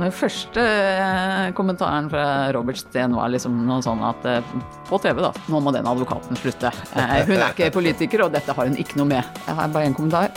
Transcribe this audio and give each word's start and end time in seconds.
Den 0.00 0.12
første 0.16 0.62
eh, 0.64 1.50
kommentaren 1.56 2.06
fra 2.08 2.24
Robert 2.56 2.78
Steen 2.80 3.12
var 3.16 3.28
liksom 3.32 3.58
noe 3.68 3.82
sånn 3.84 4.00
at 4.06 4.24
eh, 4.28 4.40
på 4.88 4.98
TV, 5.02 5.20
da, 5.22 5.30
nå 5.52 5.60
må 5.60 5.72
den 5.76 5.86
advokaten 5.86 6.38
slutte. 6.40 6.70
Eh, 6.96 7.12
Hun 7.28 7.36
er 7.36 7.52
ikke 7.52 7.68
politiker, 7.74 8.24
og 8.24 8.32
dette 8.32 8.54
har 8.56 8.70
hun 8.70 8.78
ikke 8.80 8.96
noe 9.00 9.10
med. 9.12 9.28
Jeg 9.44 9.58
har 9.58 9.68
bare 9.74 9.90
én 9.90 9.96
kommentar. 9.96 10.32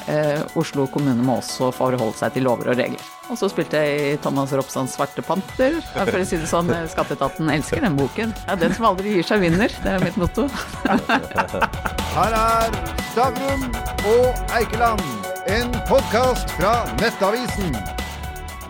Oslo 0.60 0.86
kommune 0.92 1.24
må 1.24 1.38
også 1.40 1.72
forholde 1.76 2.12
seg 2.20 2.36
til 2.36 2.46
lover 2.50 2.74
og 2.74 2.80
regler. 2.82 3.08
Og 3.32 3.40
så 3.40 3.48
spilte 3.50 3.80
jeg 3.80 4.04
i 4.04 4.20
Thomas 4.22 4.52
Ropstads 4.52 4.98
Svarte 4.98 5.24
panter. 5.26 5.80
For 5.96 6.20
å 6.20 6.26
si 6.28 6.42
det 6.42 6.50
sånn, 6.52 6.70
Skatteetaten 6.94 7.50
elsker 7.56 7.86
den 7.88 7.96
boken. 7.98 8.36
Ja, 8.50 8.60
Den 8.60 8.76
som 8.76 8.90
aldri 8.92 9.16
gir 9.16 9.28
seg, 9.32 9.46
vinner. 9.48 9.72
Det 9.84 9.96
er 9.96 10.04
mitt 10.04 10.20
motto. 10.20 10.50
Her 12.14 12.36
er 12.38 12.78
Stavrum 13.14 13.68
og 14.12 14.46
Eikeland, 14.60 15.02
en 15.50 15.72
podkast 15.90 16.52
fra 16.60 16.82
Nettavisen. 17.02 18.03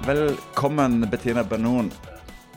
Velkommen, 0.04 1.10
Bettina 1.10 1.44
Benon. 1.44 1.88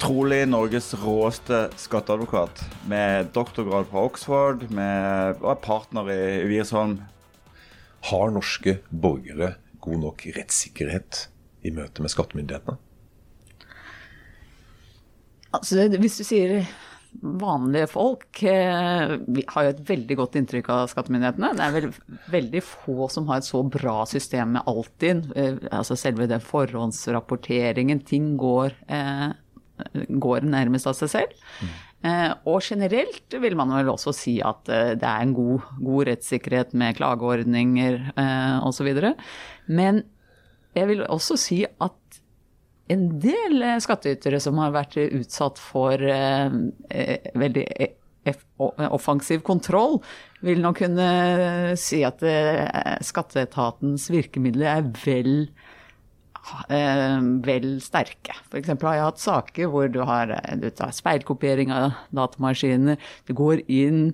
Trolig 0.03 0.49
Norges 0.49 0.89
råeste 0.99 1.69
skatteadvokat. 1.79 2.59
Med 2.91 3.29
doktorgrad 3.37 3.87
fra 3.87 4.03
Oxford 4.03 4.65
med, 4.75 5.39
og 5.39 5.53
er 5.53 5.61
partner 5.63 6.11
i 6.11 6.25
Wiersholm. 6.51 6.97
Har 8.11 8.35
norske 8.35 8.81
borgere 8.91 9.53
god 9.79 10.03
nok 10.03 10.27
rettssikkerhet 10.35 11.21
i 11.63 11.71
møte 11.77 12.03
med 12.03 12.11
skattemyndighetene? 12.11 12.81
Altså, 15.55 15.87
hvis 16.03 16.19
du 16.19 16.27
sier 16.27 16.67
vanlige 17.23 17.89
folk 17.91 18.43
eh, 18.47 19.17
vi 19.27 19.45
har 19.49 19.67
jo 19.67 19.73
et 19.73 19.83
veldig 19.89 20.17
godt 20.21 20.39
inntrykk 20.41 20.71
av 20.75 20.91
skattemyndighetene. 20.93 21.53
Det 21.57 21.65
er 21.65 21.75
vel, 21.75 21.89
veldig 22.33 22.63
få 22.65 23.09
som 23.13 23.27
har 23.31 23.41
et 23.41 23.49
så 23.49 23.63
bra 23.63 23.99
system 24.09 24.57
med 24.57 24.71
Altinn. 24.71 25.25
Eh, 25.37 25.59
altså 25.71 25.97
selve 25.99 26.29
den 26.31 26.45
forhåndsrapporteringen. 26.45 28.03
Ting 28.07 28.35
går, 28.41 28.77
eh, 28.93 29.29
går 30.09 30.49
nærmest 30.49 30.89
av 30.91 30.97
seg 30.99 31.13
selv. 31.13 31.37
Eh, 32.07 32.33
og 32.47 32.61
generelt 32.63 33.39
vil 33.43 33.57
man 33.59 33.73
vel 33.75 33.93
også 33.95 34.15
si 34.15 34.37
at 34.45 34.67
det 34.69 35.07
er 35.07 35.23
en 35.23 35.35
god, 35.37 35.65
god 35.81 36.11
rettssikkerhet 36.13 36.75
med 36.77 36.99
klageordninger 37.01 38.13
osv. 38.67 38.93
Men 39.67 40.05
jeg 40.77 40.91
vil 40.91 41.07
også 41.09 41.39
si 41.41 41.63
at 41.65 41.97
en 42.93 43.07
del 43.23 43.63
eh, 43.63 43.79
skattytere 43.83 44.41
som 44.43 44.59
har 44.63 44.75
vært 44.75 44.99
utsatt 45.05 45.61
for 45.63 46.01
eh, 46.01 46.59
eh, 46.91 47.31
veldig 47.35 47.69
e- 47.77 47.95
offensiv 48.67 49.45
kontroll, 49.47 50.01
vil 50.43 50.59
nok 50.59 50.81
kunne 50.81 51.05
si 51.79 52.01
at 52.03 52.25
skatteetatens 53.07 54.09
virkemidler 54.11 54.67
er 54.67 54.89
vel 55.05 55.31
vel 56.67 57.69
sterke. 57.85 58.35
F.eks. 58.51 58.73
har 58.75 58.97
jeg 58.99 59.05
hatt 59.05 59.23
saker 59.23 59.71
hvor 59.71 59.87
du 59.95 60.01
har 60.11 60.35
du 60.59 60.67
tar 60.75 60.91
speilkopiering 60.91 61.71
av 61.71 61.95
datamaskiner, 62.19 62.99
du 63.31 63.35
går 63.39 63.63
inn 63.71 64.09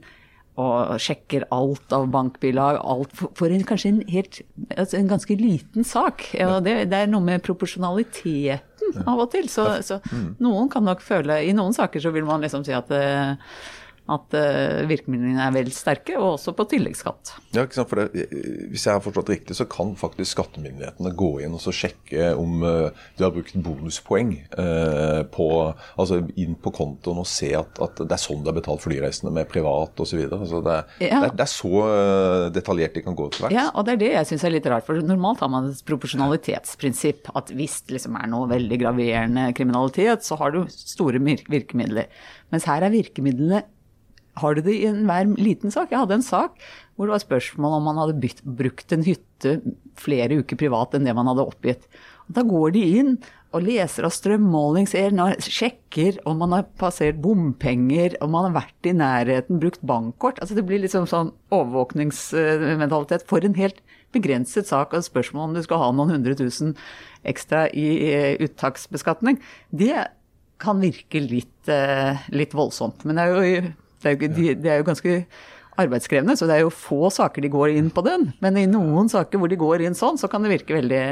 og 0.61 0.99
sjekker 1.01 1.47
alt 1.55 1.95
av 1.97 2.11
bankbilag, 2.13 2.81
alt 2.85 3.15
for, 3.17 3.33
for 3.39 3.53
en, 3.55 3.65
kanskje 3.65 3.93
en, 3.95 4.01
helt, 4.13 4.43
altså 4.77 4.99
en 4.99 5.09
ganske 5.09 5.37
liten 5.41 5.87
sak. 5.89 6.27
Ja, 6.37 6.59
det, 6.65 6.75
det 6.93 6.99
er 6.99 7.13
noe 7.13 7.25
med 7.25 7.45
proporsjonaliteten 7.47 9.07
av 9.07 9.23
og 9.25 9.31
til. 9.33 9.49
Så, 9.49 9.65
så 9.87 10.01
noen 10.43 10.69
kan 10.73 10.85
nok 10.85 11.01
føle 11.05 11.41
I 11.47 11.55
noen 11.57 11.73
saker 11.77 12.05
så 12.05 12.13
vil 12.13 12.29
man 12.29 12.45
liksom 12.45 12.67
si 12.67 12.75
at 12.77 12.93
eh, 12.93 13.33
at 14.11 14.35
eh, 14.35 14.83
virkemidlene 14.91 15.39
er 15.47 15.53
vel 15.55 15.71
sterke, 15.75 16.17
og 16.19 16.35
også 16.37 16.55
på 16.59 16.67
tilleggsskatt. 16.73 17.35
Ja, 17.55 17.63
ikke 17.67 17.79
sant? 17.79 17.89
For 17.93 18.03
det, 18.03 18.27
Hvis 18.73 18.87
jeg 18.89 18.97
har 18.97 19.05
forstått 19.05 19.31
riktig, 19.31 19.55
så 19.57 19.67
kan 19.71 19.95
faktisk 19.99 20.35
skattemyndighetene 20.35 21.13
gå 21.17 21.29
inn 21.45 21.55
og 21.55 21.63
så 21.63 21.71
sjekke 21.75 22.33
om 22.39 22.59
du 22.63 23.23
de 23.23 23.25
har 23.25 23.33
brukt 23.35 23.55
bonuspoeng 23.63 24.33
eh, 24.59 25.23
på, 25.33 25.47
altså 26.01 26.19
inn 26.41 26.57
på 26.59 26.73
kontoen 26.75 27.21
og 27.23 27.29
se 27.31 27.53
at, 27.57 27.79
at 27.85 28.03
det 28.03 28.15
er 28.17 28.21
sånn 28.23 28.43
det 28.43 28.51
er 28.53 28.59
betalt 28.59 28.83
flyreisende 28.85 29.33
med 29.35 29.49
privat 29.51 30.01
osv. 30.03 30.25
Altså 30.33 30.63
det, 30.67 30.79
Ja. 31.07 31.21
det, 31.25 31.33
det 31.39 31.45
er 31.47 31.53
så 31.53 31.73
eh, 31.87 32.47
detaljert 32.55 32.97
de 32.99 33.05
kan 33.07 33.17
gå 33.19 33.29
til 33.33 33.47
verks. 33.47 33.57
Ja, 33.57 33.69
og 33.75 33.87
det 33.87 33.95
er 33.97 34.03
det 34.03 34.11
jeg 34.17 34.31
syns 34.33 34.47
er 34.49 34.55
litt 34.57 34.67
rart. 34.71 34.87
For 34.89 34.99
normalt 35.03 35.43
har 35.45 35.53
man 35.53 35.71
et 35.71 35.85
proporsjonalitetsprinsipp. 35.89 37.31
At 37.39 37.53
hvis 37.55 37.81
det 37.87 37.99
liksom 37.99 38.17
er 38.19 38.31
noe 38.33 38.49
veldig 38.51 38.81
graverende 38.83 39.49
kriminalitet, 39.57 40.25
så 40.27 40.39
har 40.41 40.55
du 40.55 40.65
store 40.73 41.21
virkemidler. 41.23 42.11
Mens 42.53 42.67
her 42.69 42.85
er 42.85 42.93
virkemidlene 42.95 43.63
har 44.41 44.57
du 44.57 44.63
det 44.65 44.75
i 44.79 44.87
enhver 44.89 45.29
liten 45.37 45.73
sak? 45.75 45.91
Jeg 45.93 46.01
hadde 46.01 46.17
en 46.21 46.25
sak 46.25 46.57
hvor 46.97 47.09
det 47.09 47.17
var 47.17 47.25
spørsmål 47.25 47.77
om 47.79 47.87
man 47.89 48.01
hadde 48.01 48.21
bytt, 48.23 48.41
brukt 48.45 48.93
en 48.95 49.05
hytte 49.05 49.59
flere 50.01 50.41
uker 50.41 50.59
privat 50.61 50.95
enn 50.97 51.05
det 51.09 51.15
man 51.17 51.29
hadde 51.29 51.45
oppgitt. 51.45 51.85
Og 52.29 52.37
da 52.39 52.45
går 52.47 52.75
de 52.77 52.83
inn 53.01 53.15
og 53.53 53.67
leser 53.67 54.07
av 54.07 54.15
strømmålingselen 54.15 55.21
og 55.21 55.45
sjekker 55.45 56.21
om 56.29 56.39
man 56.41 56.55
har 56.57 56.69
passert 56.81 57.21
bompenger, 57.21 58.17
om 58.25 58.33
man 58.33 58.49
har 58.49 58.63
vært 58.63 58.89
i 58.89 58.95
nærheten, 58.97 59.61
brukt 59.61 59.83
bankkort. 59.85 60.41
Altså 60.41 60.57
det 60.57 60.65
blir 60.69 60.81
liksom 60.81 61.09
sånn 61.11 61.35
overvåkningsmentalitet 61.53 63.27
for 63.29 63.45
en 63.45 63.59
helt 63.59 63.83
begrenset 64.13 64.69
sak 64.69 64.97
og 64.97 65.05
spørsmål 65.05 65.51
om 65.51 65.57
du 65.57 65.63
skal 65.65 65.81
ha 65.83 65.93
noen 65.93 66.15
hundre 66.17 66.37
tusen 66.39 66.75
ekstra 67.29 67.67
i 67.77 67.87
eh, 68.09 68.33
uttaksbeskatning. 68.45 69.41
Det 69.69 69.95
kan 70.63 70.81
virke 70.83 71.21
litt, 71.21 71.69
eh, 71.69 72.21
litt 72.33 72.55
voldsomt. 72.57 73.05
Men 73.05 73.19
det 73.19 73.25
er, 73.25 73.33
jo, 73.33 73.73
det, 74.03 74.11
er 74.11 74.17
jo, 74.17 74.33
de, 74.37 74.47
det 74.59 74.73
er 74.73 74.83
jo 74.83 74.89
ganske 74.91 75.17
arbeidskrevende, 75.81 76.37
så 76.37 76.49
det 76.49 76.59
er 76.59 76.67
jo 76.67 76.75
få 76.75 77.09
saker 77.13 77.45
de 77.45 77.53
går 77.53 77.73
inn 77.79 77.89
på 77.95 78.05
den. 78.05 78.31
Men 78.45 78.61
i 78.61 78.69
noen 78.69 79.09
saker 79.13 79.41
hvor 79.41 79.51
de 79.51 79.61
går 79.61 79.87
inn 79.87 79.97
sånn, 79.99 80.21
så 80.21 80.29
kan 80.31 80.45
det 80.45 80.53
virke 80.53 80.77
veldig, 80.77 81.03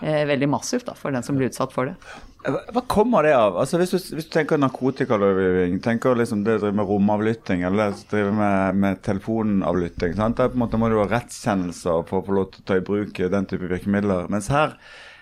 eh, 0.00 0.24
veldig 0.30 0.48
massivt 0.50 0.88
da, 0.88 0.96
for 0.96 1.12
den 1.12 1.26
som 1.26 1.36
blir 1.36 1.50
utsatt 1.52 1.74
for 1.74 1.90
det. 1.90 1.96
Hva 2.40 2.80
kommer 2.88 3.26
det 3.26 3.34
av? 3.36 3.58
Altså 3.60 3.76
Hvis 3.76 3.90
du, 3.92 3.98
hvis 4.16 4.24
du 4.30 4.32
tenker 4.32 4.56
narkotikalovgivning, 4.56 5.76
tenker 5.84 6.16
liksom 6.16 6.40
det 6.46 6.56
å 6.56 6.62
drive 6.62 6.78
med 6.78 6.88
romavlytting 6.88 7.66
eller 7.68 7.92
drive 8.08 8.32
med, 8.32 8.78
med 8.80 9.02
telefonavlytting, 9.04 10.14
sant? 10.16 10.38
der 10.38 10.48
på 10.48 10.56
en 10.56 10.64
måte 10.64 10.80
må 10.80 10.88
du 10.88 10.96
ha 11.02 11.08
rettskjennelser 11.10 12.06
for 12.08 12.22
å 12.22 12.24
få 12.24 12.38
lov 12.38 12.48
til 12.54 12.64
å 12.64 12.68
ta 12.70 12.80
i 12.80 12.86
bruk 12.86 13.20
den 13.20 13.48
type 13.50 13.68
virkemidler. 13.68 14.30
Mens 14.32 14.48
her 14.48 14.72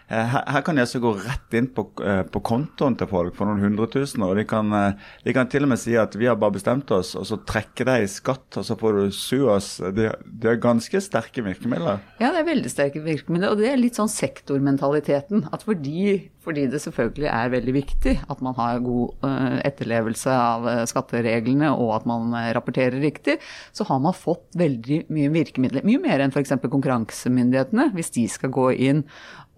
her, 0.08 0.44
her 0.48 0.62
kan 0.64 0.78
de 0.78 0.82
altså 0.84 1.00
gå 1.02 1.10
rett 1.20 1.54
inn 1.58 1.68
på, 1.74 1.84
eh, 2.00 2.22
på 2.32 2.40
kontoen 2.44 2.96
til 2.96 3.08
folk 3.10 3.34
for 3.36 3.48
noen 3.48 3.60
hundre 3.60 3.88
tusen, 3.92 4.24
og 4.24 4.38
de 4.38 4.44
kan, 4.48 4.72
eh, 4.72 5.10
de 5.24 5.34
kan 5.36 5.50
til 5.52 5.66
og 5.66 5.72
med 5.74 5.80
si 5.82 5.98
at 6.00 6.16
vi 6.16 6.30
har 6.30 6.38
bare 6.40 6.56
bestemt 6.56 6.88
oss, 6.96 7.12
og 7.18 7.26
så 7.28 7.36
trekke 7.48 7.84
deg 7.84 8.06
i 8.06 8.08
skatt, 8.08 8.46
og 8.56 8.64
så 8.64 8.76
får 8.78 8.96
du 8.96 9.12
sue 9.12 9.50
oss. 9.52 9.74
De, 9.96 10.08
de 10.08 10.48
er 10.48 10.62
ganske 10.62 11.02
sterke 11.04 11.44
virkemidler. 11.44 12.00
Ja, 12.22 12.32
det 12.32 12.40
er 12.40 12.48
veldig 12.48 12.72
sterke 12.72 13.02
virkemidler, 13.04 13.52
og 13.52 13.60
det 13.60 13.68
er 13.68 13.80
litt 13.80 13.98
sånn 14.00 14.08
sektormentaliteten. 14.08 15.44
At 15.52 15.66
fordi, 15.68 16.30
fordi 16.44 16.64
det 16.72 16.80
selvfølgelig 16.86 17.28
er 17.28 17.52
veldig 17.52 17.74
viktig 17.76 18.14
at 18.32 18.40
man 18.44 18.56
har 18.56 18.80
god 18.84 19.28
eh, 19.28 19.58
etterlevelse 19.68 20.32
av 20.32 20.70
eh, 20.72 20.84
skattereglene, 20.88 21.74
og 21.76 21.92
at 21.98 22.08
man 22.08 22.32
eh, 22.32 22.48
rapporterer 22.56 22.96
riktig, 23.04 23.36
så 23.76 23.84
har 23.90 24.00
man 24.04 24.16
fått 24.16 24.56
veldig 24.56 25.02
mye 25.12 25.34
virkemidler. 25.36 25.84
Mye 25.84 26.00
mer 26.00 26.24
enn 26.24 26.32
f.eks. 26.32 26.56
konkurransemyndighetene. 26.64 27.90
Hvis 27.92 28.14
de 28.16 28.24
skal 28.32 28.56
gå 28.56 28.70
inn 28.88 29.04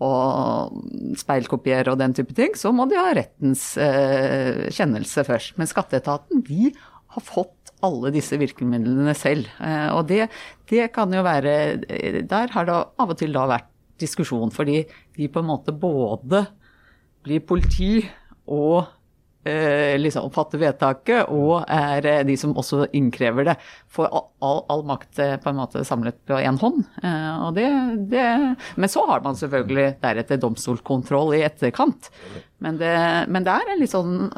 og 0.01 1.17
speilkopiere 1.21 1.93
og 1.93 2.01
den 2.01 2.15
type 2.17 2.35
ting, 2.37 2.55
så 2.57 2.73
må 2.73 2.87
de 2.89 2.99
ha 2.99 3.11
rettens 3.17 3.75
eh, 3.81 4.67
kjennelse 4.73 5.25
først. 5.29 5.59
Men 5.61 5.69
skatteetaten, 5.69 6.41
de 6.47 6.71
har 7.11 7.25
fått 7.27 7.73
alle 7.85 8.13
disse 8.15 8.39
virkemidlene 8.41 9.15
selv. 9.19 9.51
Eh, 9.61 9.89
og 9.93 10.07
det, 10.09 10.27
det 10.71 10.89
kan 10.95 11.13
jo 11.13 11.25
være 11.27 11.57
eh, 11.89 12.23
Der 12.29 12.55
har 12.55 12.69
det 12.69 12.79
av 12.79 13.13
og 13.13 13.19
til 13.21 13.37
da 13.37 13.47
vært 13.51 13.69
diskusjon, 14.01 14.53
fordi 14.55 14.83
de 15.19 15.29
på 15.29 15.43
en 15.43 15.51
måte 15.51 15.77
både 15.77 16.47
blir 17.27 17.45
politi 17.45 17.99
og 18.49 18.89
liksom 19.45 20.29
fatter 20.35 20.61
vedtaket, 20.61 21.31
og 21.33 21.65
er 21.65 22.07
eh, 22.07 22.25
de 22.29 22.37
som 22.37 22.53
også 22.59 22.91
innkrever 22.97 23.47
det. 23.49 23.55
Får 23.89 24.11
all, 24.13 24.61
all, 24.69 24.85
makt 24.85 25.19
eh, 25.19 25.37
på 25.41 25.51
en 25.51 25.61
måte 25.63 25.85
samlet 25.85 26.19
på 26.29 26.37
én 26.37 26.59
hånd. 26.61 26.83
Eh, 27.03 27.47
og 27.47 27.57
det, 27.57 27.69
det, 28.13 28.27
men 28.77 28.93
så 28.93 29.07
har 29.09 29.25
man 29.25 29.39
selvfølgelig 29.41 29.97
deretter 30.03 30.41
domstolskontroll 30.43 31.35
i 31.39 31.45
etterkant. 31.49 32.11
Men 32.61 32.77
det, 32.81 32.95
men 33.33 33.49
det 33.49 33.57
er 33.57 33.81
litt 33.81 33.95
sånn 33.95 34.29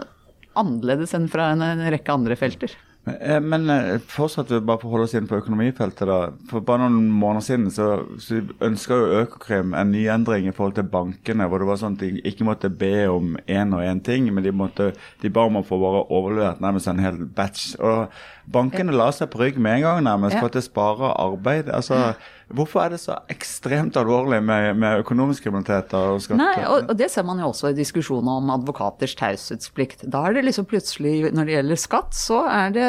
annerledes 0.58 1.14
enn 1.16 1.30
fra 1.32 1.50
en 1.56 1.86
rekke 1.90 2.14
andre 2.14 2.38
felter. 2.38 2.76
Men, 3.04 3.16
eh, 3.20 3.40
men 3.40 3.70
eh, 3.70 3.98
fortsatt 3.98 4.52
bare 4.62 4.78
for 4.78 4.86
å 4.88 4.92
holde 4.94 5.08
oss 5.08 5.14
inn 5.18 5.26
på 5.26 5.40
økonomifeltet. 5.40 6.06
da. 6.06 6.18
For 6.50 6.62
bare 6.66 6.86
noen 6.86 7.08
måneder 7.10 7.46
siden 7.46 7.70
så, 7.74 7.88
så 8.22 8.42
ønska 8.62 8.98
jo 8.98 9.22
Økokrim 9.22 9.74
en 9.74 9.90
ny 9.94 10.04
endring 10.12 10.46
i 10.46 10.54
forhold 10.54 10.76
til 10.78 10.86
bankene. 10.90 11.48
Hvor 11.50 11.62
det 11.62 11.70
var 11.70 11.80
sånn 11.80 11.98
at 11.98 12.04
de 12.04 12.22
ikke 12.28 12.46
måtte 12.46 12.70
be 12.70 13.08
om 13.10 13.34
én 13.46 13.74
og 13.74 13.82
én 13.82 14.02
ting, 14.06 14.30
men 14.34 14.46
de, 14.46 14.54
måtte, 14.54 14.92
de 15.22 15.32
ba 15.32 15.48
om 15.48 15.58
å 15.58 15.66
få 15.66 15.80
bare 15.82 16.04
overlevert 16.14 16.62
nærmest 16.62 16.90
en 16.92 17.02
hel 17.02 17.18
batch. 17.26 17.72
Og 17.82 18.12
bankene 18.52 18.94
la 18.94 19.10
seg 19.14 19.32
på 19.32 19.42
rygg 19.42 19.58
med 19.58 19.80
en 19.80 19.88
gang 19.88 20.06
nærmest 20.06 20.38
for 20.38 20.50
at 20.52 20.60
det 20.60 20.66
sparer 20.68 21.16
arbeid. 21.18 21.72
Altså, 21.74 22.14
Hvorfor 22.52 22.82
er 22.84 22.94
det 22.94 23.00
så 23.02 23.16
ekstremt 23.32 23.96
alvorlig 24.00 24.42
med, 24.44 24.76
med 24.80 25.02
økonomisk 25.02 25.46
kriminalitet? 25.46 25.92
og 25.96 26.20
skatt? 26.22 26.38
Nei, 26.40 26.64
og, 26.68 26.90
og 26.90 26.98
det 26.98 27.08
ser 27.12 27.26
man 27.26 27.40
jo 27.40 27.50
også 27.50 27.72
i 27.72 27.76
diskusjonen 27.76 28.30
om 28.32 28.52
advokaters 28.54 29.14
taushetsplikt. 29.18 30.06
Da 30.12 30.24
er 30.28 30.36
det 30.36 30.44
liksom 30.46 30.68
plutselig, 30.70 31.32
når 31.34 31.48
det 31.48 31.56
gjelder 31.56 31.80
skatt, 31.80 32.16
så 32.16 32.42
er 32.50 32.74
det 32.76 32.88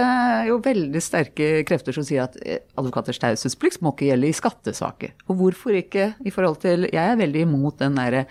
jo 0.49 0.59
veldig 0.63 1.03
sterke 1.03 1.51
krefter 1.67 1.95
som 1.95 2.07
sier 2.07 2.25
at 2.27 2.37
eh, 2.43 2.63
advokaters 2.79 3.21
taushetsplikt 3.23 3.83
må 3.83 3.93
ikke 3.95 4.11
gjelde 4.11 4.31
i 4.31 4.37
skattesaker. 4.37 5.15
Og 5.27 5.39
hvorfor 5.41 5.79
ikke 5.79 6.11
i 6.23 6.33
forhold 6.33 6.61
til 6.63 6.89
Jeg 6.93 7.03
er 7.03 7.19
veldig 7.19 7.47
imot 7.47 7.79
den 7.81 7.97
derre 7.97 8.25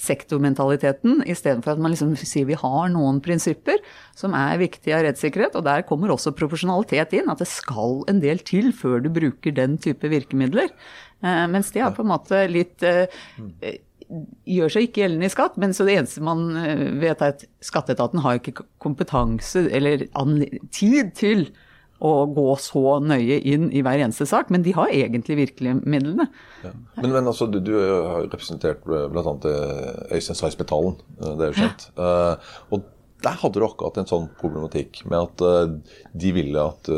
sektormentaliteten, 0.00 1.22
istedenfor 1.28 1.74
at 1.74 1.80
man 1.82 1.92
liksom 1.94 2.12
sier 2.20 2.46
vi 2.48 2.58
har 2.58 2.90
noen 2.92 3.22
prinsipper 3.24 3.80
som 4.16 4.36
er 4.36 4.60
viktige 4.60 4.96
av 4.96 5.06
rettssikkerhet. 5.06 5.56
Og 5.56 5.64
der 5.66 5.86
kommer 5.88 6.12
også 6.12 6.34
proporsjonalitet 6.36 7.16
inn, 7.16 7.32
at 7.32 7.40
det 7.42 7.48
skal 7.50 8.02
en 8.10 8.20
del 8.22 8.42
til 8.46 8.72
før 8.76 9.00
du 9.04 9.10
bruker 9.12 9.56
den 9.56 9.78
type 9.82 10.12
virkemidler. 10.12 10.70
Eh, 11.24 11.44
mens 11.52 11.72
det 11.74 11.84
er 11.84 11.96
på 11.96 12.04
en 12.04 12.12
måte 12.12 12.44
litt 12.52 12.84
eh, 12.86 13.08
gjør 14.46 14.72
seg 14.72 14.86
ikke 14.86 15.02
gjeldende 15.02 15.28
i 15.28 15.32
skatt, 15.32 15.56
men 15.60 15.74
så 15.74 15.86
det 15.86 15.96
eneste 15.98 16.24
man 16.24 16.48
eh, 16.60 16.86
vet 17.00 17.22
er 17.24 17.34
at 17.34 17.46
skatteetaten 17.64 18.22
har 18.24 18.38
ikke 18.38 18.66
kompetanse 18.82 19.66
eller 19.74 20.06
tid 20.74 21.14
til 21.18 21.48
å 22.04 22.12
gå 22.28 22.46
så 22.60 22.98
nøye 23.00 23.38
inn 23.48 23.70
i 23.72 23.82
hver 23.84 24.02
eneste 24.04 24.26
sak, 24.28 24.50
men 24.52 24.64
de 24.66 24.74
har 24.76 24.92
egentlig 24.92 25.38
virkemidlene. 25.40 26.28
Ja. 26.64 26.72
Men, 26.98 27.10
men 27.14 27.30
altså, 27.30 27.48
du, 27.48 27.60
du, 27.64 27.72
har 27.78 28.26
representert 28.26 28.84
bl.a. 28.84 29.34
Øystein 30.12 30.38
Seisbetalen, 30.38 30.98
det 31.22 31.48
er 31.48 31.52
jo 31.52 31.58
kjent. 31.62 31.88
Uh, 31.96 32.56
og 32.74 32.92
der 33.24 33.38
hadde 33.40 33.58
du 33.58 33.64
akkurat 33.64 33.96
en 34.00 34.08
sånn 34.08 34.26
problematikk 34.38 35.00
med 35.08 35.24
at 35.24 35.78
de 36.20 36.32
ville 36.36 36.60
at 36.60 36.90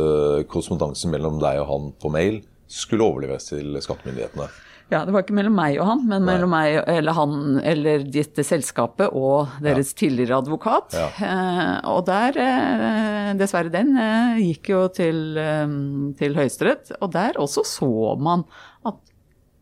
korrespondansen 0.50 1.12
mellom 1.14 1.38
deg 1.40 1.60
og 1.62 1.68
han 1.70 1.92
på 2.02 2.10
mail 2.12 2.40
skulle 2.68 3.06
overleveres 3.06 3.46
til 3.48 3.78
skattemyndighetene. 3.80 4.48
Ja, 4.88 5.02
det 5.04 5.12
var 5.12 5.24
ikke 5.24 5.36
mellom 5.36 5.56
meg 5.58 5.76
og 5.82 5.84
han, 5.84 6.04
men 6.08 6.22
Nei. 6.24 6.32
mellom 6.32 6.52
meg 6.54 6.78
eller 6.88 7.16
han 7.16 7.58
eller 7.60 8.06
dette 8.08 8.44
selskapet 8.46 9.12
og 9.12 9.58
deres 9.64 9.92
ja. 9.92 9.98
tidligere 10.00 10.38
advokat. 10.40 10.96
Ja. 10.96 11.08
Eh, 11.28 11.74
og 11.92 12.06
der, 12.08 12.38
eh, 12.40 13.32
dessverre 13.36 13.72
den, 13.74 13.92
eh, 14.00 14.40
gikk 14.46 14.72
jo 14.72 14.86
til, 14.96 15.20
eh, 15.36 15.74
til 16.20 16.38
Høyesterett. 16.38 16.94
Og 17.02 17.12
der 17.12 17.36
også 17.36 17.66
så 17.68 17.90
man 18.16 18.46
at 18.88 18.96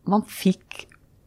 man 0.07 0.23
fikk 0.23 0.85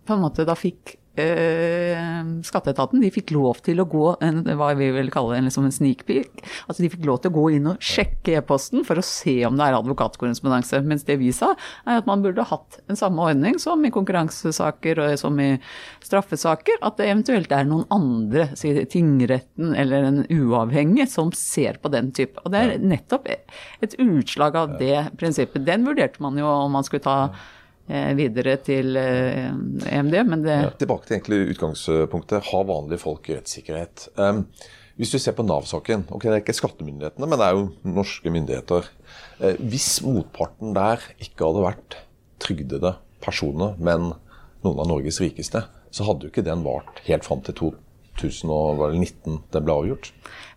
på 0.08 0.16
en 0.16 0.24
måte 0.24 0.46
Da 0.48 0.56
fikk 0.56 0.96
skatteetaten 1.18 3.02
de 3.02 3.10
fikk 3.12 3.32
lov 3.34 3.58
til 3.66 3.82
å 3.82 3.86
gå 3.90 4.12
en, 4.22 4.44
hva 4.56 4.70
vi 4.78 4.90
vil 4.94 5.10
kalle 5.12 5.36
en, 5.36 5.48
liksom 5.48 5.66
en 5.66 5.74
sneak 5.74 6.04
peek. 6.08 6.42
Altså 6.68 6.84
de 6.84 6.90
fikk 6.92 7.04
lov 7.08 7.20
til 7.20 7.32
å 7.32 7.36
gå 7.36 7.44
inn 7.56 7.66
og 7.72 7.82
sjekke 7.82 8.36
e-posten 8.38 8.86
for 8.86 9.00
å 9.00 9.04
se 9.04 9.34
om 9.48 9.58
det 9.58 9.66
er 9.66 9.78
advokatkorrespondanse. 9.80 10.82
Mens 10.86 11.04
det 11.08 11.18
vi 11.20 11.32
sa, 11.34 11.52
er 11.84 12.00
at 12.00 12.08
man 12.08 12.22
burde 12.24 12.46
hatt 12.46 12.80
en 12.86 12.98
samme 12.98 13.26
ordning 13.26 13.58
som 13.62 13.84
i 13.84 13.92
konkurransesaker 13.94 15.02
og 15.02 15.18
som 15.20 15.38
i 15.42 15.50
straffesaker. 16.06 16.80
At 16.86 17.00
det 17.00 17.10
eventuelt 17.10 17.52
er 17.54 17.68
noen 17.68 17.86
andre, 17.92 18.50
si 18.58 18.72
tingretten 18.90 19.74
eller 19.78 20.08
en 20.08 20.24
uavhengig, 20.30 21.10
som 21.10 21.34
ser 21.36 21.82
på 21.82 21.92
den 21.92 22.14
type. 22.16 22.40
Og 22.44 22.54
det 22.54 22.64
er 22.64 22.76
nettopp 22.82 23.28
et 23.30 23.98
utslag 24.00 24.56
av 24.56 24.76
det 24.80 25.08
prinsippet. 25.20 25.66
Den 25.66 25.88
vurderte 25.88 26.22
man 26.22 26.38
jo 26.38 26.46
om 26.48 26.78
man 26.78 26.86
skulle 26.86 27.04
ta 27.04 27.18
Eh, 27.30 27.58
videre 28.18 28.56
til 28.62 28.96
EMD, 28.96 30.14
eh, 30.14 30.26
men 30.26 30.44
det 30.44 30.56
ja, 30.56 30.70
Tilbake 30.78 31.08
til 31.08 31.16
egentlig 31.16 31.54
utgangspunktet. 31.54 32.46
Har 32.50 32.68
vanlige 32.68 33.02
folk 33.02 33.30
rettssikkerhet? 33.32 34.08
Um, 34.20 34.44
hvis 35.00 35.14
du 35.14 35.18
ser 35.22 35.34
på 35.36 35.46
Nav-saken, 35.46 36.04
ok, 36.12 36.26
det 36.28 36.36
er 36.36 36.42
ikke 36.42 36.56
skattemyndighetene, 36.58 37.28
men 37.28 37.40
det 37.40 37.46
er 37.46 37.58
jo 37.58 37.94
norske 37.98 38.32
myndigheter. 38.32 38.88
Uh, 39.40 39.54
hvis 39.72 39.92
motparten 40.06 40.74
der 40.76 41.04
ikke 41.18 41.48
hadde 41.48 41.66
vært 41.66 41.98
trygdede 42.40 42.94
personer, 43.24 43.76
men 43.80 44.12
noen 44.64 44.82
av 44.82 44.88
Norges 44.90 45.20
rikeste, 45.22 45.64
så 45.90 46.06
hadde 46.06 46.26
jo 46.26 46.32
ikke 46.32 46.46
den 46.46 46.62
vart 46.66 47.02
helt 47.08 47.26
fram 47.26 47.42
til 47.44 47.56
2019 48.18 49.38
det 49.54 49.62
ble 49.64 49.76
avgjort. 49.82 50.10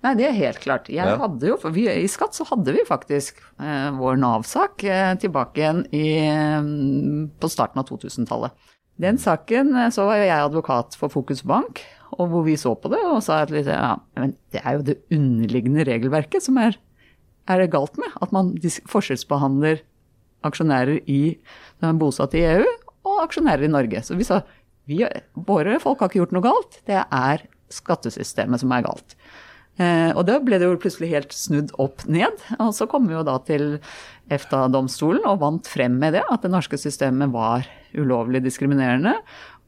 Nei, 0.04 0.14
det 0.20 0.28
er 0.28 0.36
helt 0.36 0.60
klart. 0.64 0.90
Jeg 0.92 1.18
hadde 1.20 1.48
jo, 1.48 1.58
for 1.62 1.76
vi, 1.76 1.86
I 1.88 2.10
Skatt 2.12 2.36
så 2.36 2.48
hadde 2.50 2.74
vi 2.76 2.84
faktisk 2.88 3.40
eh, 3.62 3.90
vår 3.96 4.18
Nav-sak 4.20 4.84
eh, 4.84 5.14
tilbake 5.22 5.62
igjen 5.62 5.84
i, 5.96 6.08
mm, 6.28 7.38
på 7.40 7.52
starten 7.52 7.80
av 7.80 7.88
2000-tallet. 7.88 8.56
Den 9.02 9.20
saken 9.22 9.72
eh, 9.80 9.92
så 9.96 10.08
var 10.10 10.20
jo 10.20 10.28
jeg 10.28 10.48
advokat 10.50 10.98
for 11.00 11.14
Fokus 11.14 11.44
Bank, 11.48 11.84
og 12.18 12.30
hvor 12.34 12.44
vi 12.46 12.58
så 12.60 12.76
på 12.78 12.92
det 12.94 13.00
og 13.10 13.24
sa 13.26 13.42
at 13.46 13.54
ja, 13.54 13.96
men 14.20 14.36
det 14.54 14.62
er 14.62 14.78
jo 14.78 14.88
det 14.92 15.00
underliggende 15.14 15.86
regelverket 15.88 16.46
som 16.46 16.60
er, 16.62 16.78
er 17.50 17.64
det 17.64 17.72
galt 17.74 17.98
med. 17.98 18.12
At 18.22 18.36
man 18.36 18.54
forskjellsbehandler 18.92 19.82
aksjonærer 20.44 21.00
i, 21.10 21.38
som 21.80 21.90
er 21.90 22.02
bosatt 22.02 22.36
i 22.38 22.44
EU, 22.46 22.68
og 23.08 23.24
aksjonærer 23.26 23.66
i 23.68 23.72
Norge. 23.72 24.04
Så 24.06 24.20
vi 24.20 24.28
sa 24.28 24.42
vi, 24.90 25.04
våre 25.34 25.80
folk 25.84 26.02
har 26.02 26.12
ikke 26.12 26.24
gjort 26.24 26.36
noe 26.36 26.46
galt, 26.46 26.80
det 26.90 27.00
er 27.04 27.46
skattesystemet 27.74 28.62
som 28.62 28.74
er 28.76 28.86
galt. 28.86 29.16
Eh, 29.82 30.12
og 30.14 30.28
da 30.28 30.38
ble 30.44 30.60
det 30.62 30.68
jo 30.68 30.78
plutselig 30.82 31.10
helt 31.16 31.34
snudd 31.34 31.74
opp 31.82 32.06
ned. 32.06 32.42
Og 32.60 32.74
så 32.78 32.88
kom 32.90 33.08
vi 33.10 33.16
jo 33.16 33.26
da 33.26 33.40
til 33.48 33.78
EFTA-domstolen 34.34 35.26
og 35.30 35.42
vant 35.42 35.70
frem 35.70 35.98
med 36.02 36.18
det, 36.18 36.24
at 36.30 36.46
det 36.46 36.54
norske 36.54 36.78
systemet 36.80 37.34
var 37.34 37.66
ulovlig 37.98 38.44
diskriminerende. 38.46 39.16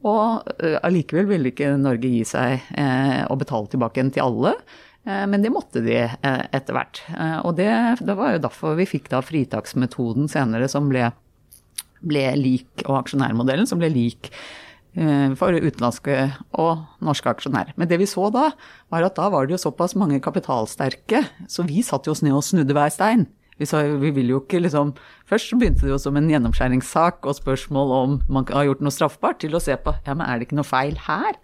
Og 0.06 0.46
eh, 0.62 1.00
ville 1.26 1.50
ikke 1.50 1.74
Norge 1.80 2.12
gi 2.12 2.22
seg 2.28 2.60
eh, 2.78 3.24
og 3.26 3.40
betale 3.42 3.72
tilbake 3.72 4.00
igjen 4.00 4.14
til 4.14 4.28
alle. 4.28 4.58
Men 5.06 5.38
det 5.38 5.52
måtte 5.54 5.78
de 5.84 6.00
etter 6.02 6.74
hvert. 6.74 6.98
Og 7.46 7.52
det, 7.60 7.68
det, 8.02 8.14
var 8.18 8.32
jo 8.34 8.40
derfor 8.42 8.72
vi 8.74 8.88
fikk 8.90 9.04
da 9.12 9.20
fritaksmetoden 9.22 10.26
senere 10.26 10.66
som 10.66 10.88
ble, 10.90 11.12
ble 12.02 12.24
lik, 12.34 12.82
og 12.88 13.04
aksjonærmodellen 13.04 13.70
som 13.70 13.78
ble 13.78 13.92
lik 13.94 14.32
Eh, 14.32 14.65
for 15.36 15.52
utenlandske 15.52 16.14
og 16.56 16.84
norske 17.04 17.28
aksjonærer. 17.28 17.74
Men 17.76 17.90
det 17.90 17.98
vi 18.00 18.08
så 18.08 18.30
da, 18.32 18.50
var 18.92 19.04
at 19.04 19.18
da 19.18 19.28
var 19.32 19.44
det 19.44 19.56
jo 19.56 19.64
såpass 19.66 19.96
mange 19.98 20.22
kapitalsterke, 20.24 21.20
så 21.52 21.66
vi 21.68 21.84
satt 21.84 22.08
jo 22.08 22.14
oss 22.14 22.24
ned 22.24 22.36
og 22.36 22.46
snudde 22.46 22.76
hver 22.76 22.92
stein. 22.94 23.26
Vi 23.56 23.64
sa 23.68 23.80
vi 23.88 24.10
vil 24.12 24.28
jo 24.34 24.42
ikke 24.42 24.58
liksom 24.60 24.90
Først 25.26 25.54
begynte 25.56 25.86
det 25.86 25.90
jo 25.90 25.98
som 25.98 26.16
en 26.18 26.28
gjennomskjæringssak 26.30 27.24
og 27.26 27.38
spørsmål 27.38 27.92
om 27.96 28.18
man 28.30 28.44
har 28.52 28.68
gjort 28.68 28.82
noe 28.84 28.94
straffbart, 28.94 29.40
til 29.42 29.56
å 29.56 29.62
se 29.62 29.74
på 29.80 29.94
ja, 30.06 30.12
men 30.14 30.26
er 30.26 30.38
det 30.38 30.46
ikke 30.46 30.58
noe 30.60 30.68
feil 30.68 30.94
her? 31.08 31.38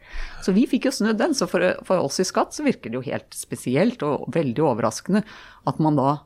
Så 0.45 0.55
vi 0.55 0.69
fikk 0.71 0.87
jo 0.87 0.93
snudd 0.95 1.19
den. 1.19 1.35
Så 1.35 1.49
for, 1.51 1.65
for 1.89 2.05
oss 2.05 2.21
i 2.23 2.27
Skatt 2.29 2.55
så 2.55 2.67
virker 2.67 2.93
det 2.93 3.01
jo 3.01 3.07
helt 3.09 3.35
spesielt 3.35 4.05
og 4.07 4.29
veldig 4.37 4.63
overraskende 4.69 5.25
at 5.67 5.81
man 5.83 5.99
da 5.99 6.21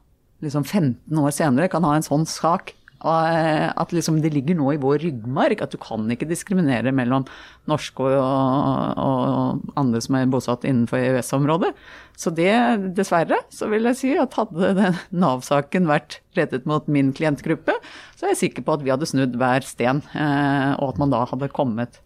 liksom 0.44 0.66
15 0.66 1.22
år 1.22 1.32
senere 1.32 1.70
kan 1.72 1.86
ha 1.86 1.94
en 1.96 2.04
sånn 2.04 2.26
sak 2.28 2.74
Eh, 2.76 2.85
at 3.06 3.92
liksom 3.94 4.20
det 4.24 4.32
ligger 4.34 4.58
nå 4.58 4.72
i 4.74 4.80
vår 4.82 5.00
ryggmarg 5.04 5.62
at 5.64 5.74
du 5.74 5.78
kan 5.82 6.04
ikke 6.12 6.28
diskriminere 6.28 6.92
mellom 6.94 7.26
norske 7.70 8.06
og, 8.06 9.00
og 9.00 9.76
andre 9.78 10.02
som 10.04 10.18
er 10.18 10.30
bosatt 10.32 10.66
innenfor 10.66 11.00
EØS-området. 11.00 11.72
Så 12.16 12.32
det, 12.32 12.52
dessverre, 12.96 13.42
så 13.52 13.68
vil 13.70 13.88
jeg 13.90 14.00
si 14.00 14.12
at 14.16 14.36
hadde 14.38 14.92
Nav-saken 15.12 15.88
vært 15.90 16.20
rettet 16.38 16.68
mot 16.68 16.86
min 16.88 17.12
klientgruppe, 17.16 17.76
så 18.16 18.26
er 18.26 18.34
jeg 18.34 18.42
sikker 18.46 18.66
på 18.66 18.76
at 18.76 18.84
vi 18.84 18.92
hadde 18.94 19.08
snudd 19.08 19.36
hver 19.40 19.64
sten, 19.66 20.02
eh, 20.16 20.72
og 20.80 20.94
at 20.94 21.02
man 21.02 21.12
da 21.12 21.26
hadde 21.28 21.52
kommet 21.52 22.00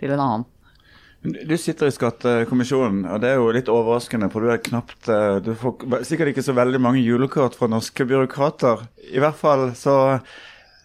til 0.00 0.12
en 0.12 0.20
annen 0.20 0.50
du 1.24 1.54
sitter 1.56 1.88
i 1.88 1.94
Skattekommisjonen, 1.94 3.06
og 3.08 3.20
det 3.22 3.30
er 3.32 3.38
jo 3.40 3.52
litt 3.56 3.70
overraskende, 3.72 4.28
for 4.32 4.44
du 4.44 4.50
er 4.52 4.60
knapt 4.60 5.08
eh, 5.08 5.38
Du 5.44 5.54
får 5.56 6.04
sikkert 6.04 6.34
ikke 6.34 6.44
så 6.44 6.52
veldig 6.56 6.80
mange 6.84 7.00
julekort 7.00 7.56
fra 7.56 7.68
norske 7.72 8.04
byråkrater. 8.04 8.84
I 9.08 9.22
hvert 9.24 9.38
fall 9.40 9.70
så 9.78 9.94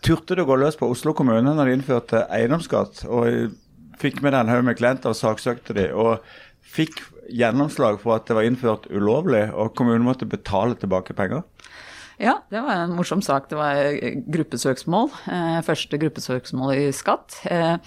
turte 0.05 0.37
du 0.37 0.45
å 0.45 0.47
gå 0.47 0.55
løs 0.61 0.79
på 0.79 0.87
Oslo 0.87 1.11
kommune 1.17 1.51
når 1.51 1.67
de 1.67 1.75
innførte 1.75 2.23
eiendomsskatt, 2.31 3.03
og 3.11 3.51
fikk 3.99 4.21
med 4.23 4.31
deg 4.31 4.45
en 4.45 4.53
haug 4.53 4.63
med 4.69 4.79
klienter 4.79 5.11
og 5.11 5.19
saksøkte 5.19 5.75
de, 5.75 5.89
og 5.91 6.23
fikk 6.63 7.01
gjennomslag 7.35 7.99
for 7.99 8.15
at 8.15 8.29
det 8.29 8.37
var 8.39 8.47
innført 8.47 8.87
ulovlig, 8.95 9.49
og 9.51 9.75
kommunen 9.75 10.07
måtte 10.07 10.29
betale 10.29 10.79
tilbake 10.79 11.17
penger. 11.19 11.43
Ja, 12.19 12.33
det 12.51 12.59
var 12.59 12.73
en 12.75 12.97
morsom 12.97 13.21
sak. 13.23 13.45
Det 13.47 13.55
var 13.55 13.77
gruppesøksmål. 14.27 15.07
Eh, 15.31 15.59
første 15.63 15.99
gruppesøksmål 16.01 16.73
i 16.75 16.89
skatt. 16.91 17.37
Eh, 17.47 17.77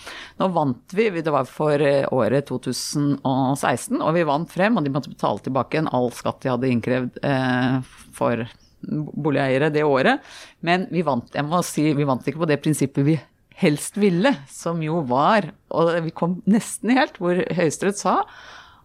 nå 0.41 0.49
vant 0.55 0.95
vi, 0.97 1.11
det 1.13 1.35
var 1.35 1.45
for 1.51 1.85
eh, 1.85 2.07
året 2.09 2.49
2016, 2.49 3.99
og 4.01 4.15
vi 4.17 4.25
vant 4.25 4.49
frem, 4.49 4.79
og 4.81 4.87
de 4.87 4.95
måtte 4.95 5.13
betale 5.13 5.45
tilbake 5.45 5.77
igjen 5.77 5.91
all 5.93 6.09
skatt 6.17 6.41
de 6.41 6.53
hadde 6.55 6.73
innkrevd 6.73 7.21
for 8.17 8.47
boligeiere 8.83 9.69
det 9.75 9.85
året. 9.85 10.25
Men 10.65 10.89
vi 10.89 11.05
vant, 11.05 11.29
jeg 11.37 11.47
må 11.51 11.61
si, 11.69 11.91
vi 11.93 12.09
vant 12.09 12.25
ikke 12.25 12.41
på 12.41 12.49
det 12.49 12.63
prinsippet 12.65 13.05
vi 13.05 13.19
helst 13.61 14.01
ville, 14.01 14.33
som 14.49 14.81
jo 14.83 15.05
var, 15.13 15.53
og 15.77 15.93
vi 16.07 16.17
kom 16.17 16.41
nesten 16.49 16.97
helt, 16.97 17.21
hvor 17.21 17.37
Høyesterett 17.53 18.01
sa 18.01 18.23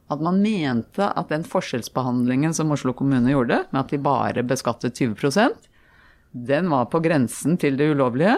at 0.07 0.21
man 0.23 0.41
mente 0.41 1.07
at 1.07 1.31
den 1.33 1.43
forskjellsbehandlingen 1.47 2.53
som 2.55 2.71
Oslo 2.71 2.93
kommune 2.95 3.33
gjorde, 3.33 3.63
med 3.71 3.81
at 3.81 3.91
de 3.91 3.99
bare 4.01 4.45
beskattet 4.47 4.99
20% 4.99 5.67
den 6.31 6.69
var 6.69 6.85
på 6.91 6.99
grensen 7.01 7.57
til 7.57 7.77
det 7.79 7.89
ulovlige, 7.95 8.35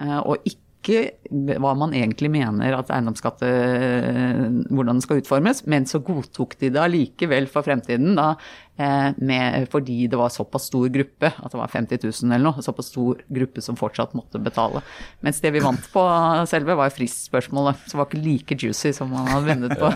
eh, 0.00 0.18
og 0.18 0.44
ikke 0.46 0.63
hva 0.90 1.72
man 1.78 1.94
egentlig 1.96 2.30
mener 2.32 2.76
at 2.76 2.90
eiendomsskatten 2.92 4.60
hvordan 4.68 4.98
den 4.98 5.04
skal 5.04 5.20
utformes, 5.22 5.64
men 5.70 5.86
så 5.88 6.00
godtok 6.04 6.56
de 6.60 6.70
det 6.74 6.82
allikevel 6.82 7.48
for 7.50 7.66
fremtiden, 7.66 8.14
da, 8.18 8.34
eh, 8.78 9.10
med, 9.16 9.68
fordi 9.72 10.06
det 10.10 10.20
var 10.20 10.32
såpass 10.34 10.68
stor 10.70 10.88
gruppe, 10.92 11.30
at 11.32 11.52
det 11.52 11.60
var 11.60 11.72
50 11.72 12.04
000 12.04 12.30
eller 12.30 12.44
noe, 12.48 12.64
såpass 12.64 12.92
stor 12.92 13.20
gruppe 13.38 13.64
som 13.64 13.78
fortsatt 13.80 14.14
måtte 14.18 14.42
betale. 14.42 14.84
Mens 15.24 15.40
det 15.44 15.54
vi 15.54 15.64
vant 15.64 15.90
på 15.92 16.06
selve, 16.50 16.76
var 16.78 16.94
fristspørsmålet, 16.94 17.84
som 17.90 18.02
var 18.02 18.10
ikke 18.10 18.24
like 18.24 18.58
juicy 18.60 18.94
som 18.96 19.12
man 19.14 19.30
hadde 19.30 19.50
vennet 19.50 19.76
på. 19.80 19.92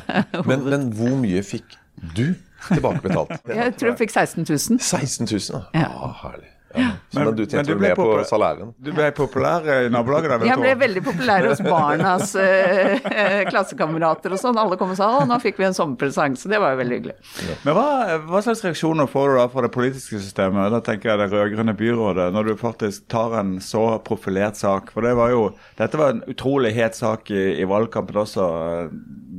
men, 0.51 0.69
men 0.69 0.93
hvor 0.97 1.17
mye 1.21 1.43
fikk 1.47 1.79
du 2.17 2.33
tilbakebetalt? 2.69 3.39
Jeg 3.49 3.75
tror 3.79 3.93
jeg 3.93 4.01
fikk 4.05 4.15
16 4.15 4.47
000. 4.47 4.79
16 4.81 5.29
000, 5.29 5.67
ja. 5.75 5.85
ja. 5.85 5.91
Ah, 5.93 6.39
herlig. 6.75 6.95
Så, 7.09 7.19
men, 7.19 7.31
du 7.37 7.43
tjente 7.47 7.65
du 7.71 7.79
ble 7.79 7.89
mer 7.89 7.97
på 7.97 8.05
populær- 8.05 8.27
salæren? 8.29 8.73
Du 8.79 8.91
ble 8.93 9.07
populær 9.17 9.69
i 9.73 9.89
nabolaget 9.93 10.35
der? 10.35 10.45
Jeg 10.51 10.61
ble 10.61 10.75
veldig 10.83 11.03
populær 11.07 11.47
hos 11.49 11.63
barnas 11.65 12.35
eh, 12.37 12.99
eh, 13.23 13.43
klassekamerater 13.49 14.35
og 14.37 14.43
sånn. 14.43 14.59
Alle 14.61 14.77
kom 14.81 14.93
og 14.93 14.99
sa 15.01 15.09
å, 15.17 15.23
nå 15.29 15.39
fikk 15.43 15.61
vi 15.63 15.69
en 15.71 15.77
sommerpresang, 15.77 16.37
så 16.37 16.51
det 16.53 16.61
var 16.61 16.75
jo 16.75 16.81
veldig 16.83 16.99
hyggelig. 16.99 17.17
Men 17.65 17.79
hva, 17.79 17.87
hva 18.29 18.43
slags 18.45 18.63
reaksjoner 18.67 19.09
får 19.11 19.33
du 19.33 19.39
da 19.41 19.47
fra 19.55 19.65
det 19.65 19.73
politiske 19.75 20.21
systemet, 20.21 20.69
da 20.75 20.83
tenker 20.85 21.15
jeg 21.15 21.23
det 21.23 21.31
rød-grønne 21.33 21.77
byrådet, 21.79 22.29
når 22.37 22.53
du 22.53 22.55
faktisk 22.61 23.09
tar 23.13 23.39
en 23.41 23.57
så 23.65 23.87
profilert 24.05 24.61
sak? 24.61 24.93
For 24.93 25.07
det 25.07 25.17
var 25.19 25.33
jo, 25.33 25.49
dette 25.81 26.01
var 26.01 26.15
en 26.15 26.23
utrolig 26.29 26.75
het 26.77 26.99
sak 26.99 27.33
i, 27.33 27.45
i 27.63 27.69
valgkampen 27.69 28.21
også 28.25 28.49
eh, 28.61 28.97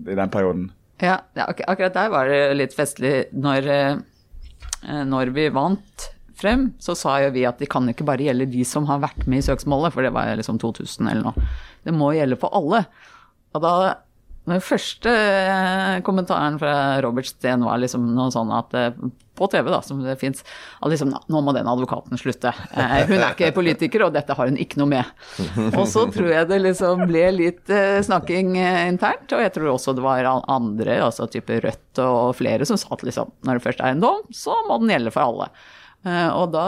i 0.10 0.18
den 0.18 0.34
perioden. 0.34 0.70
Ja, 1.00 1.22
ja, 1.38 1.46
ak 1.48 1.62
akkurat 1.64 1.96
der 1.96 2.10
var 2.12 2.28
det 2.28 2.40
litt 2.60 2.74
festlig. 2.76 3.30
Når, 3.32 3.68
eh, 3.72 5.04
når 5.08 5.32
vi 5.36 5.46
vant 5.56 6.10
frem, 6.40 6.68
så 6.82 6.96
sa 6.98 7.18
jo 7.24 7.32
vi 7.36 7.46
at 7.50 7.60
det 7.62 7.70
kan 7.72 7.88
ikke 7.92 8.08
bare 8.08 8.26
gjelde 8.30 8.50
de 8.52 8.66
som 8.68 8.88
har 8.90 9.02
vært 9.04 9.28
med 9.30 9.44
i 9.44 9.48
søksmålet, 9.50 9.94
for 9.96 10.06
det 10.06 10.14
var 10.16 10.32
liksom 10.40 10.60
2000 10.62 11.10
eller 11.12 11.30
noe. 11.32 11.50
Det 11.86 11.96
må 11.96 12.14
gjelde 12.18 12.40
for 12.40 12.56
alle. 12.58 12.86
Og 13.56 13.64
da 13.66 13.74
den 14.50 14.62
første 14.66 15.12
eh, 15.14 15.98
kommentaren 16.06 16.56
fra 16.58 16.72
Robert 17.06 17.28
Steen 17.30 17.62
var 17.68 17.78
liksom 17.82 18.08
noe 18.16 18.32
sånn 18.34 18.50
at 18.56 18.72
eh, 18.74 18.96
på 19.40 19.48
TV, 19.52 19.70
da, 19.72 19.78
som 19.86 20.00
det 20.04 20.16
fins, 20.20 20.42
at 20.82 20.90
liksom 20.92 21.12
nå 21.14 21.42
må 21.46 21.54
den 21.56 21.70
advokaten 21.70 22.18
slutte. 22.20 22.50
Eh, 22.74 22.96
Hun 23.08 23.20
er 23.22 23.36
ikke 23.36 23.52
politiker, 23.56 24.08
og 24.08 24.16
dette 24.16 24.34
har 24.36 24.50
hun 24.50 24.58
ikke 24.60 24.82
noe 24.82 24.90
med. 24.96 25.12
Og 25.70 25.86
så 25.88 26.08
tror 26.12 26.32
jeg 26.34 26.50
det 26.50 26.60
liksom 26.66 27.06
ble 27.12 27.28
litt 27.36 27.72
snakking 28.08 28.56
internt, 28.90 29.30
og 29.38 29.44
jeg 29.46 29.54
tror 29.56 29.76
også 29.76 29.94
det 29.96 30.04
var 30.08 30.28
andre, 30.42 30.98
altså 31.06 31.30
type 31.32 31.62
Rødt 31.64 32.02
og 32.04 32.34
flere, 32.40 32.66
som 32.68 32.80
sa 32.80 32.90
at 32.98 33.06
liksom 33.06 33.32
når 33.48 33.60
det 33.60 33.68
først 33.70 33.86
er 33.86 33.94
en 33.96 34.04
dom, 34.04 34.26
så 34.36 34.58
må 34.68 34.80
den 34.82 34.96
gjelde 34.96 35.14
for 35.16 35.30
alle. 35.30 35.52
Eh, 36.08 36.30
Og 36.32 36.52
da, 36.54 36.64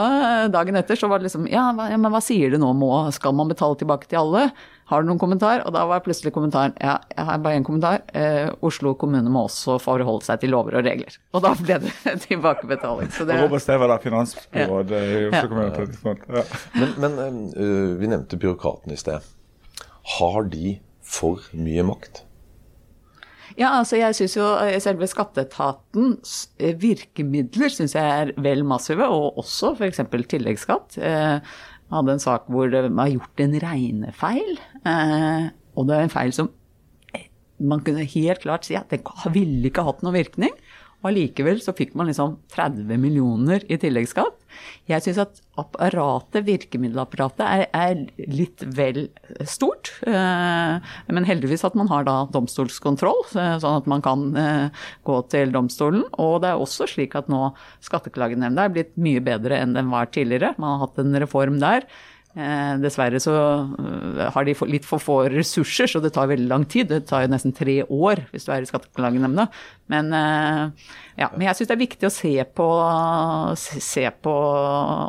dagen 0.52 0.76
etter 0.76 0.98
så 0.98 1.08
var 1.08 1.18
det 1.22 1.30
liksom 1.30 1.46
ja, 1.48 1.70
hva, 1.72 1.86
ja, 1.88 1.96
men 1.96 2.12
hva 2.12 2.20
sier 2.20 2.52
du 2.52 2.58
nå? 2.60 2.72
Må, 2.76 2.90
skal 3.16 3.32
man 3.36 3.48
betale 3.48 3.78
tilbake 3.80 4.08
til 4.10 4.18
alle? 4.20 4.50
Har 4.92 5.00
du 5.00 5.08
noen 5.08 5.20
kommentar? 5.22 5.62
Og 5.64 5.72
da 5.72 5.86
var 5.88 6.02
plutselig 6.04 6.34
kommentaren 6.34 6.74
ja, 6.82 6.98
jeg 7.14 7.24
har 7.24 7.38
bare 7.40 7.56
én 7.56 7.64
kommentar. 7.64 8.02
Eh, 8.12 8.50
Oslo 8.60 8.92
kommune 9.00 9.30
må 9.32 9.46
også 9.46 9.78
forholde 9.80 10.26
seg 10.26 10.42
til 10.42 10.52
lover 10.52 10.76
og 10.80 10.84
regler. 10.84 11.16
Og 11.32 11.40
da 11.46 11.54
ble 11.56 11.78
det 11.86 11.94
tilbakebetaling. 12.26 13.08
Så 13.16 13.24
det, 13.24 13.38
Og 13.40 13.46
Robert 13.46 13.64
Stee 13.64 13.80
var 13.80 13.88
da 13.94 13.96
finansbyråd 14.04 14.92
i 14.98 15.06
Oslo 15.30 15.38
Ja. 15.38 15.46
kommune 15.48 15.86
på. 16.02 16.16
Ja. 16.36 16.44
Men, 16.76 16.92
men 17.00 17.40
uh, 17.56 17.96
vi 18.02 18.10
nevnte 18.12 18.36
byråkratene 18.42 18.98
i 18.98 19.00
sted. 19.00 19.24
Har 20.18 20.44
de 20.52 20.76
for 21.00 21.40
mye 21.56 21.82
makt? 21.88 22.24
Ja, 23.58 23.70
altså 23.78 23.98
jeg 24.00 24.14
syns 24.16 24.36
jo 24.38 24.46
eh, 24.62 24.78
selve 24.82 25.06
skatteetatens 25.10 26.36
eh, 26.58 26.74
virkemidler 26.80 27.72
syns 27.72 27.94
jeg 27.98 28.04
er 28.22 28.32
vel 28.42 28.64
massive, 28.68 29.06
og 29.12 29.38
også 29.42 29.74
f.eks. 29.76 30.00
tilleggsskatt. 30.32 30.98
Eh, 30.98 31.38
Jeg 31.92 31.98
hadde 31.98 32.14
en 32.16 32.22
sak 32.24 32.46
hvor 32.48 32.70
det 32.72 32.86
var 32.88 33.10
gjort 33.12 33.40
en 33.44 33.56
regnefeil, 33.60 34.54
eh, 34.88 35.50
og 35.76 35.88
det 35.88 35.96
er 35.98 36.06
en 36.06 36.12
feil 36.14 36.32
som 36.32 36.48
eh, 37.12 37.26
man 37.60 37.82
kunne 37.84 38.06
helt 38.08 38.40
klart 38.46 38.64
si 38.68 38.78
at 38.78 38.88
det 38.94 39.02
ville 39.34 39.68
ikke 39.68 39.84
hatt 39.84 40.00
noen 40.06 40.16
virkning. 40.16 40.54
Og 41.02 41.08
allikevel 41.10 41.58
så 41.62 41.74
fikk 41.74 41.96
man 41.98 42.06
liksom 42.06 42.36
30 42.54 42.98
millioner 43.02 43.64
i 43.66 43.78
tilleggsskatt. 43.82 44.38
Jeg 44.86 45.02
syns 45.02 45.18
at 45.22 45.38
apparatet, 45.58 46.44
virkemiddelapparatet, 46.46 47.42
er, 47.42 47.64
er 47.72 48.28
litt 48.30 48.62
vel 48.76 49.06
stort. 49.48 49.90
Eh, 50.06 50.78
Men 51.10 51.26
heldigvis 51.28 51.64
at 51.66 51.74
man 51.78 51.88
har 51.90 52.04
da 52.06 52.16
domstolskontroll, 52.32 53.24
så- 53.32 53.58
sånn 53.64 53.80
at 53.80 53.86
man 53.90 54.02
kan 54.02 54.36
eh, 54.36 54.68
gå 55.04 55.28
til 55.32 55.50
domstolen. 55.50 56.04
Og 56.18 56.40
det 56.42 56.50
er 56.52 56.60
også 56.62 56.86
slik 56.88 57.16
at 57.18 57.28
nå 57.32 57.52
Skatteklagenemnda 57.82 58.64
er 58.68 58.74
blitt 58.76 58.94
mye 58.96 59.20
bedre 59.24 59.58
enn 59.58 59.74
den 59.74 59.90
var 59.90 60.06
tidligere. 60.06 60.54
Man 60.58 60.78
har 60.78 60.86
hatt 60.86 60.98
en 61.02 61.14
reform 61.18 61.58
der. 61.60 61.82
Eh, 62.32 62.74
dessverre 62.80 63.18
så 63.20 63.32
eh, 63.36 64.20
har 64.32 64.46
de 64.48 64.54
litt 64.64 64.86
for 64.88 65.02
få 65.04 65.18
ressurser, 65.28 65.90
så 65.90 66.00
det 66.00 66.14
tar 66.16 66.30
veldig 66.30 66.48
lang 66.48 66.62
tid. 66.64 66.88
Det 66.88 67.02
tar 67.10 67.26
jo 67.26 67.32
nesten 67.34 67.52
tre 67.52 67.82
år 67.84 68.22
hvis 68.30 68.46
du 68.46 68.52
er 68.54 68.64
i 68.64 68.68
Skatteklagenemnda. 68.70 69.50
Men, 69.92 70.08
eh, 70.16 70.86
ja, 71.20 71.28
men 71.34 71.44
jeg 71.44 71.58
syns 71.58 71.68
det 71.68 71.76
er 71.76 71.82
viktig 71.82 72.08
å 72.08 72.14
se 72.14 72.32
på, 72.56 72.68
se 73.60 74.06
på 74.24 74.36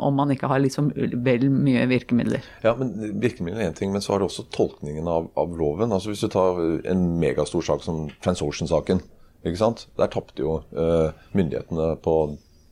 om 0.04 0.20
man 0.20 0.34
ikke 0.34 0.50
har 0.52 0.60
liksom 0.60 0.92
vel 1.24 1.48
mye 1.48 1.86
virkemidler. 1.88 2.44
Ja, 2.66 2.74
men 2.76 2.92
Virkemidler 3.22 3.64
er 3.64 3.72
én 3.72 3.78
ting, 3.78 3.94
men 3.94 4.04
så 4.04 4.12
har 4.14 4.20
du 4.20 4.28
også 4.28 4.44
tolkningen 4.52 5.08
av, 5.08 5.30
av 5.40 5.56
loven. 5.56 5.96
Altså 5.96 6.12
Hvis 6.12 6.26
du 6.26 6.28
tar 6.34 6.60
en 6.92 7.06
megastor 7.22 7.64
sak 7.64 7.86
som 7.86 8.10
TransOcean-saken. 8.20 9.00
ikke 9.44 9.62
sant? 9.62 9.86
Der 9.96 10.12
tapte 10.12 10.44
jo 10.44 10.58
eh, 10.76 11.08
myndighetene 11.32 11.94
på 12.04 12.18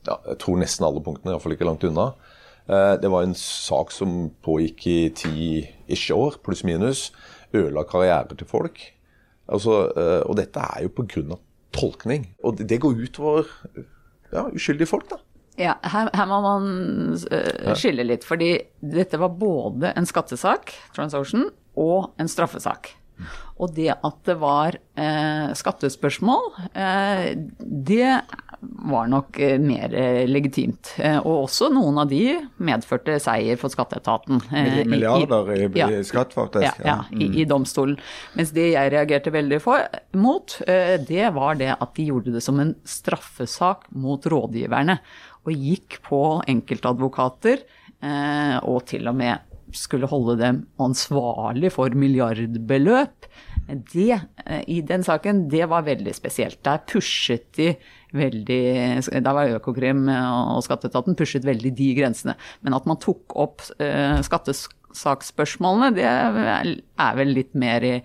ja, 0.03 0.19
jeg 0.27 0.39
tror 0.43 0.57
nesten 0.59 0.85
alle 0.85 1.01
punktene, 1.01 1.33
iallfall 1.33 1.55
ikke 1.55 1.65
langt 1.65 1.85
unna. 1.87 2.11
Eh, 2.69 2.93
det 3.01 3.11
var 3.11 3.25
en 3.25 3.35
sak 3.35 3.91
som 3.91 4.31
pågikk 4.45 4.87
i 4.87 4.99
ti-ish 5.19 6.11
år, 6.15 6.39
pluss 6.43 6.63
minus. 6.63 7.11
Ødela 7.53 7.83
karriere 7.87 8.37
til 8.37 8.47
folk. 8.49 8.79
Altså, 9.51 9.89
eh, 9.97 10.21
og 10.23 10.37
dette 10.39 10.59
er 10.59 10.85
jo 10.85 10.93
pga. 10.95 11.37
tolkning. 11.73 12.27
Og 12.43 12.57
det, 12.57 12.69
det 12.69 12.81
går 12.81 12.93
utover 12.93 13.47
ja, 14.31 14.47
uskyldige 14.53 14.87
folk, 14.87 15.09
da. 15.09 15.17
Ja, 15.57 15.73
her, 15.85 16.09
her 16.13 16.25
må 16.29 16.39
man 16.41 17.17
eh, 17.31 17.73
skille 17.77 18.05
litt, 18.05 18.23
fordi 18.25 18.55
dette 18.81 19.19
var 19.21 19.35
både 19.37 19.91
en 19.97 20.05
skattesak, 20.09 20.73
TransOcean, 20.95 21.49
og 21.77 22.13
en 22.21 22.29
straffesak. 22.29 22.93
Og 23.61 23.73
det 23.75 23.91
at 23.93 24.15
det 24.25 24.35
var 24.41 24.75
eh, 24.97 25.51
skattespørsmål, 25.55 26.47
eh, 26.73 27.35
det 27.59 28.15
var 28.63 29.09
nok 29.11 29.37
eh, 29.43 29.57
mer 29.61 29.93
eh, 29.93 30.23
legitimt. 30.29 30.93
Eh, 30.97 31.17
og 31.19 31.43
også 31.49 31.67
noen 31.73 31.99
av 32.01 32.07
de 32.09 32.21
medførte 32.63 33.17
seier 33.21 33.59
for 33.59 33.69
skatteetaten. 33.73 34.39
Milliarder 34.87 35.51
i- 35.53 35.59
i, 35.67 35.69
ja. 35.79 35.89
i 35.91 36.01
skatt, 36.07 36.33
faktisk. 36.33 36.79
Ja, 36.81 36.87
ja 36.87 36.97
i, 37.13 37.27
i 37.43 37.45
domstolen. 37.49 37.99
Mens 38.39 38.51
det 38.55 38.69
jeg 38.73 38.93
reagerte 38.95 39.33
veldig 39.35 39.61
for, 39.61 39.83
mot, 40.15 40.57
det 40.65 41.29
var 41.35 41.59
det 41.59 41.73
at 41.75 41.93
de 41.99 42.07
gjorde 42.09 42.33
det 42.33 42.41
som 42.43 42.59
en 42.63 42.73
straffesak 42.87 43.85
mot 43.91 44.23
rådgiverne. 44.25 44.97
Og 45.43 45.51
gikk 45.53 45.99
på 46.07 46.23
enkeltadvokater, 46.47 47.65
og 48.63 48.85
til 48.89 49.07
og 49.11 49.15
med 49.19 49.52
skulle 49.73 50.09
holde 50.09 50.37
dem 50.39 50.61
ansvarlig 50.81 51.71
for 51.73 51.93
milliardbeløp. 51.97 53.27
Det, 53.67 54.19
eh, 54.45 54.63
i 54.67 54.81
den 54.81 55.03
saken, 55.03 55.47
det 55.49 55.65
var 55.69 55.85
veldig 55.87 56.13
spesielt. 56.15 56.61
Der 56.63 56.83
pushet 56.87 57.51
de 57.57 57.75
veldig 58.13 59.23
Da 59.23 59.33
var 59.33 59.49
Økokrim 59.49 60.05
og 60.09 60.61
skatteetaten 60.63 61.15
pushet 61.17 61.45
veldig 61.45 61.73
de 61.75 61.89
grensene. 61.97 62.35
Men 62.61 62.73
at 62.73 62.85
man 62.85 62.99
tok 63.01 63.35
opp 63.35 63.61
eh, 63.79 64.21
skattesaksspørsmålene, 64.21 65.95
det 65.95 66.05
er 66.05 67.17
vel 67.17 67.33
litt 67.33 67.55
mer 67.55 67.81
i, 67.81 67.95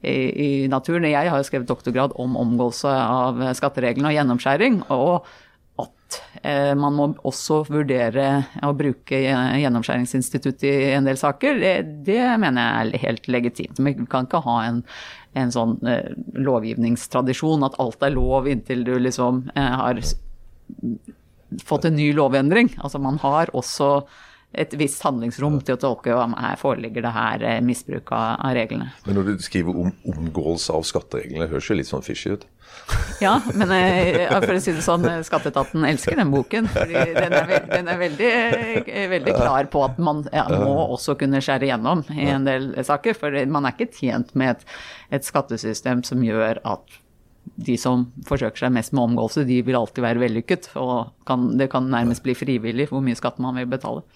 i, 0.00 0.16
i 0.16 0.50
naturen. 0.68 1.04
Jeg 1.04 1.28
har 1.28 1.38
jo 1.38 1.48
skrevet 1.50 1.68
doktorgrad 1.68 2.16
om 2.16 2.36
omgåelse 2.36 2.88
av 2.88 3.42
skattereglene 3.58 4.08
og 4.08 4.16
gjennomskjæring. 4.16 4.84
og 4.88 5.26
man 6.42 6.96
må 6.96 7.04
også 7.28 7.60
vurdere 7.68 8.26
å 8.66 8.72
bruke 8.74 9.20
gjennomskjæringsinstituttet 9.22 10.64
i 10.66 10.92
en 10.96 11.06
del 11.06 11.18
saker, 11.20 11.60
det, 11.62 11.74
det 12.08 12.22
mener 12.42 12.64
jeg 12.64 12.88
er 12.96 13.04
helt 13.04 13.28
legitimt. 13.30 13.78
Vi 13.78 13.94
kan 14.10 14.26
ikke 14.26 14.42
ha 14.42 14.56
en, 14.66 14.80
en 15.38 15.54
sånn 15.54 15.76
eh, 15.86 16.10
lovgivningstradisjon 16.34 17.66
at 17.68 17.78
alt 17.82 18.02
er 18.02 18.16
lov 18.16 18.50
inntil 18.50 18.82
du 18.88 18.96
liksom 18.98 19.44
eh, 19.54 19.78
har 19.82 20.02
fått 21.62 21.86
en 21.88 21.96
ny 21.96 22.10
lovendring. 22.16 22.72
Altså 22.82 23.00
man 23.02 23.20
har 23.22 23.52
også 23.56 23.94
et 24.52 24.74
visst 24.76 25.02
handlingsrom 25.06 25.60
til 25.64 25.76
å 25.76 25.80
tolke 25.80 26.14
om 26.16 26.34
her 26.36 26.58
foreligger 26.60 27.06
det 27.06 27.12
her 27.14 27.44
eh, 27.48 27.60
misbruk 27.64 28.12
av, 28.12 28.52
reglene. 28.52 28.90
Men 29.06 29.16
når 29.18 29.30
du 29.30 29.44
skriver 29.44 29.78
om 29.84 29.92
omgåelse 30.12 30.74
av 30.76 30.84
skattereglene, 30.88 31.48
høres 31.48 31.70
jo 31.70 31.76
litt 31.78 31.88
sånn 31.88 32.04
fishy 32.04 32.34
ut. 32.36 32.44
Ja, 33.22 33.34
men 33.56 33.72
eh, 33.76 34.28
for 34.42 34.54
å 34.54 34.60
si 34.60 34.74
det 34.76 34.84
sånn, 34.84 35.06
eh, 35.08 35.20
Skatteetaten 35.24 35.86
elsker 35.88 36.18
den 36.20 36.32
boken. 36.34 36.68
fordi 36.72 36.98
Den 37.16 37.36
er, 37.38 37.48
veld, 37.48 37.70
den 37.72 37.92
er 37.92 38.00
veldig, 38.00 38.32
veldig 39.12 39.36
klar 39.38 39.70
på 39.72 39.84
at 39.86 40.00
man 40.02 40.24
ja, 40.32 40.44
må 40.52 40.74
også 40.84 41.16
kunne 41.20 41.40
skjære 41.44 41.70
gjennom 41.72 42.04
i 42.12 42.28
en 42.32 42.48
del 42.48 42.72
saker. 42.84 43.16
For 43.18 43.38
man 43.52 43.68
er 43.68 43.76
ikke 43.76 43.92
tjent 44.02 44.34
med 44.36 44.56
et, 44.56 44.66
et 45.18 45.28
skattesystem 45.28 46.04
som 46.06 46.24
gjør 46.26 46.60
at 46.68 47.00
de 47.56 47.76
som 47.80 48.06
forsøker 48.28 48.64
seg 48.64 48.74
mest 48.74 48.94
med 48.96 49.04
omgåelse, 49.04 49.46
de 49.48 49.60
vil 49.66 49.78
alltid 49.78 50.04
være 50.04 50.22
vellykket. 50.22 50.70
Og 50.80 51.12
kan, 51.28 51.50
det 51.58 51.70
kan 51.72 51.90
nærmest 51.90 52.24
bli 52.24 52.36
frivillig 52.38 52.88
hvor 52.90 53.04
mye 53.04 53.18
skatt 53.18 53.42
man 53.42 53.58
vil 53.60 53.70
betale. 53.70 54.06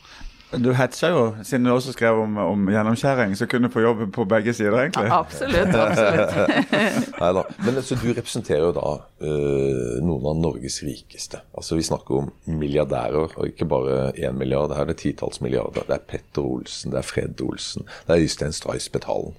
Du 0.54 0.68
hetsa 0.78 1.08
jo, 1.10 1.22
siden 1.42 1.66
du 1.66 1.72
også 1.72 1.90
skrev 1.90 2.20
om, 2.22 2.36
om 2.38 2.68
gjennomskjæring, 2.70 3.32
så 3.36 3.48
kunne 3.50 3.66
du 3.66 3.72
få 3.74 3.82
jobb 3.82 4.04
på 4.14 4.24
begge 4.30 4.52
sider, 4.54 4.76
egentlig. 4.78 5.08
Absolutt. 5.10 5.74
absolutt. 5.74 6.36
Neida. 7.20 7.42
Men 7.64 7.80
altså, 7.80 7.98
du 7.98 8.06
representerer 8.14 8.62
jo 8.62 8.70
da 8.76 8.92
uh, 9.26 9.96
noen 10.06 10.28
av 10.30 10.38
Norges 10.38 10.78
rikeste. 10.86 11.42
Altså 11.50 11.76
Vi 11.76 11.88
snakker 11.88 12.20
om 12.20 12.30
milliardærer, 12.46 13.34
og 13.34 13.50
ikke 13.50 13.66
bare 13.68 14.12
én 14.14 14.38
milliard. 14.38 14.70
Her 14.76 14.86
er 14.86 14.92
det 14.94 15.00
titalls 15.02 15.42
milliarder. 15.42 15.82
Det 15.88 15.98
er 15.98 16.06
Petter 16.14 16.46
Olsen, 16.46 16.94
det 16.94 17.02
er 17.02 17.10
Fred 17.10 17.42
Olsen, 17.42 17.90
det 18.06 18.14
er 18.14 18.22
Øystein 18.28 18.54
Stray 18.54 18.78
Spetalen. 18.86 19.34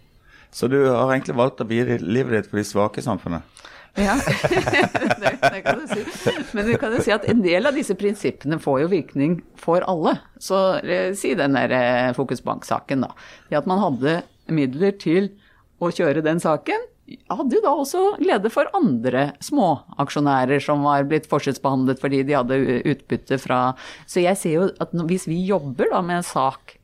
Så 0.52 0.68
du 0.68 0.82
har 0.90 1.08
egentlig 1.14 1.40
valgt 1.40 1.64
å 1.64 1.70
vie 1.72 2.02
livet 2.04 2.36
ditt 2.36 2.52
for 2.52 2.60
de 2.60 2.68
svake 2.68 3.00
i 3.00 3.08
samfunnet? 3.08 3.48
Ja, 3.98 4.16
det, 5.22 5.32
det 5.42 5.62
kan 5.66 5.80
du 5.82 5.88
si. 5.90 6.04
Men 6.54 6.68
du 6.70 6.76
kan 6.78 6.94
jo 6.94 7.02
si 7.02 7.14
at 7.14 7.26
en 7.30 7.42
del 7.42 7.66
av 7.66 7.78
disse 7.78 7.96
prinsippene 7.98 8.60
får 8.62 8.84
jo 8.84 8.92
virkning 8.92 9.40
for 9.58 9.86
alle. 9.90 10.18
Så 10.42 10.60
eh, 10.84 11.14
si 11.18 11.34
den 11.38 11.58
der 11.58 11.74
eh, 11.74 12.12
Fokusbank-saken, 12.18 13.08
da. 13.08 13.14
Det 13.50 13.58
at 13.62 13.70
man 13.70 13.82
hadde 13.82 14.20
midler 14.54 14.94
til 15.02 15.32
å 15.82 15.90
kjøre 15.94 16.24
den 16.26 16.42
saken, 16.42 16.86
hadde 17.32 17.56
jo 17.56 17.64
da 17.64 17.72
også 17.72 18.02
glede 18.20 18.50
for 18.52 18.70
andre 18.76 19.30
småaksjonærer 19.46 20.60
som 20.64 20.84
var 20.84 21.06
blitt 21.08 21.30
forskjellsbehandlet 21.32 22.02
fordi 22.04 22.20
de 22.28 22.36
hadde 22.36 22.58
utbytte 22.84 23.38
fra 23.40 23.62
Så 24.10 24.26
jeg 24.26 24.36
ser 24.40 24.56
jo 24.58 24.66
at 24.84 24.96
hvis 25.08 25.28
vi 25.30 25.40
jobber 25.48 25.88
da 25.94 26.02
med 26.04 26.20
en 26.20 26.28
sak 26.28 26.76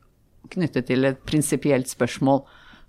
knyttet 0.54 0.88
til 0.88 1.04
et 1.08 1.20
prinsipielt 1.28 1.90
spørsmål, 1.92 2.42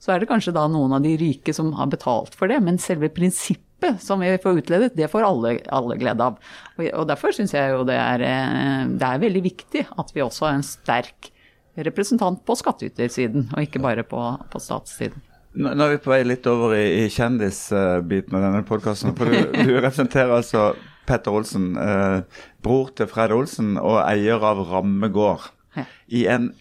så 0.06 0.14
er 0.14 0.22
det 0.22 0.30
kanskje 0.30 0.54
da 0.54 0.68
noen 0.70 0.94
av 0.94 1.02
de 1.02 1.16
rike 1.18 1.54
som 1.56 1.72
har 1.80 1.90
betalt 1.90 2.36
for 2.38 2.52
det, 2.52 2.60
men 2.62 2.78
selve 2.82 3.10
prinsippet 3.10 3.98
som 4.02 4.22
vi 4.22 4.36
får 4.42 4.62
utledet, 4.62 4.94
det 4.94 5.10
får 5.10 5.26
alle, 5.26 5.56
alle 5.74 5.98
glede 5.98 6.28
av. 6.30 6.38
Og, 6.78 7.06
derfor 7.10 7.34
syns 7.34 7.56
jeg 7.56 7.74
jo 7.74 7.82
det 7.90 7.98
er, 7.98 8.22
eh, 8.22 8.84
det 8.94 9.08
er 9.08 9.24
veldig 9.24 9.42
viktig 9.48 9.88
at 9.90 10.14
vi 10.14 10.22
også 10.22 10.46
har 10.46 10.60
en 10.60 10.68
sterk 10.68 11.32
representant 11.76 12.44
på 12.46 12.56
skattytersiden, 12.56 13.50
og 13.56 13.66
ikke 13.66 13.82
bare 13.82 14.06
på, 14.08 14.22
på 14.52 14.62
statssiden. 14.62 15.26
Nå 15.56 15.72
er 15.72 15.96
vi 15.96 16.04
på 16.04 16.12
vei 16.12 16.22
litt 16.26 16.46
over 16.52 16.76
i, 16.78 16.86
i 17.02 17.10
kjendisbiten 17.12 18.36
av 18.36 18.46
denne 18.46 18.62
podkasten. 18.68 19.16
For 19.18 19.32
du, 19.32 19.42
du, 19.56 19.74
representerer 19.80 20.36
altså 20.38 20.70
Petter 21.10 21.34
Olsen, 21.34 21.72
eh, 21.82 22.46
bror 22.64 22.92
til 22.94 23.10
Fred 23.10 23.34
Olsen 23.34 23.76
og 23.82 24.04
eier 24.04 24.44
av 24.46 24.62
Ramme 24.70 25.10
gård. 25.16 25.50
I 26.08 26.28
en 26.32 26.52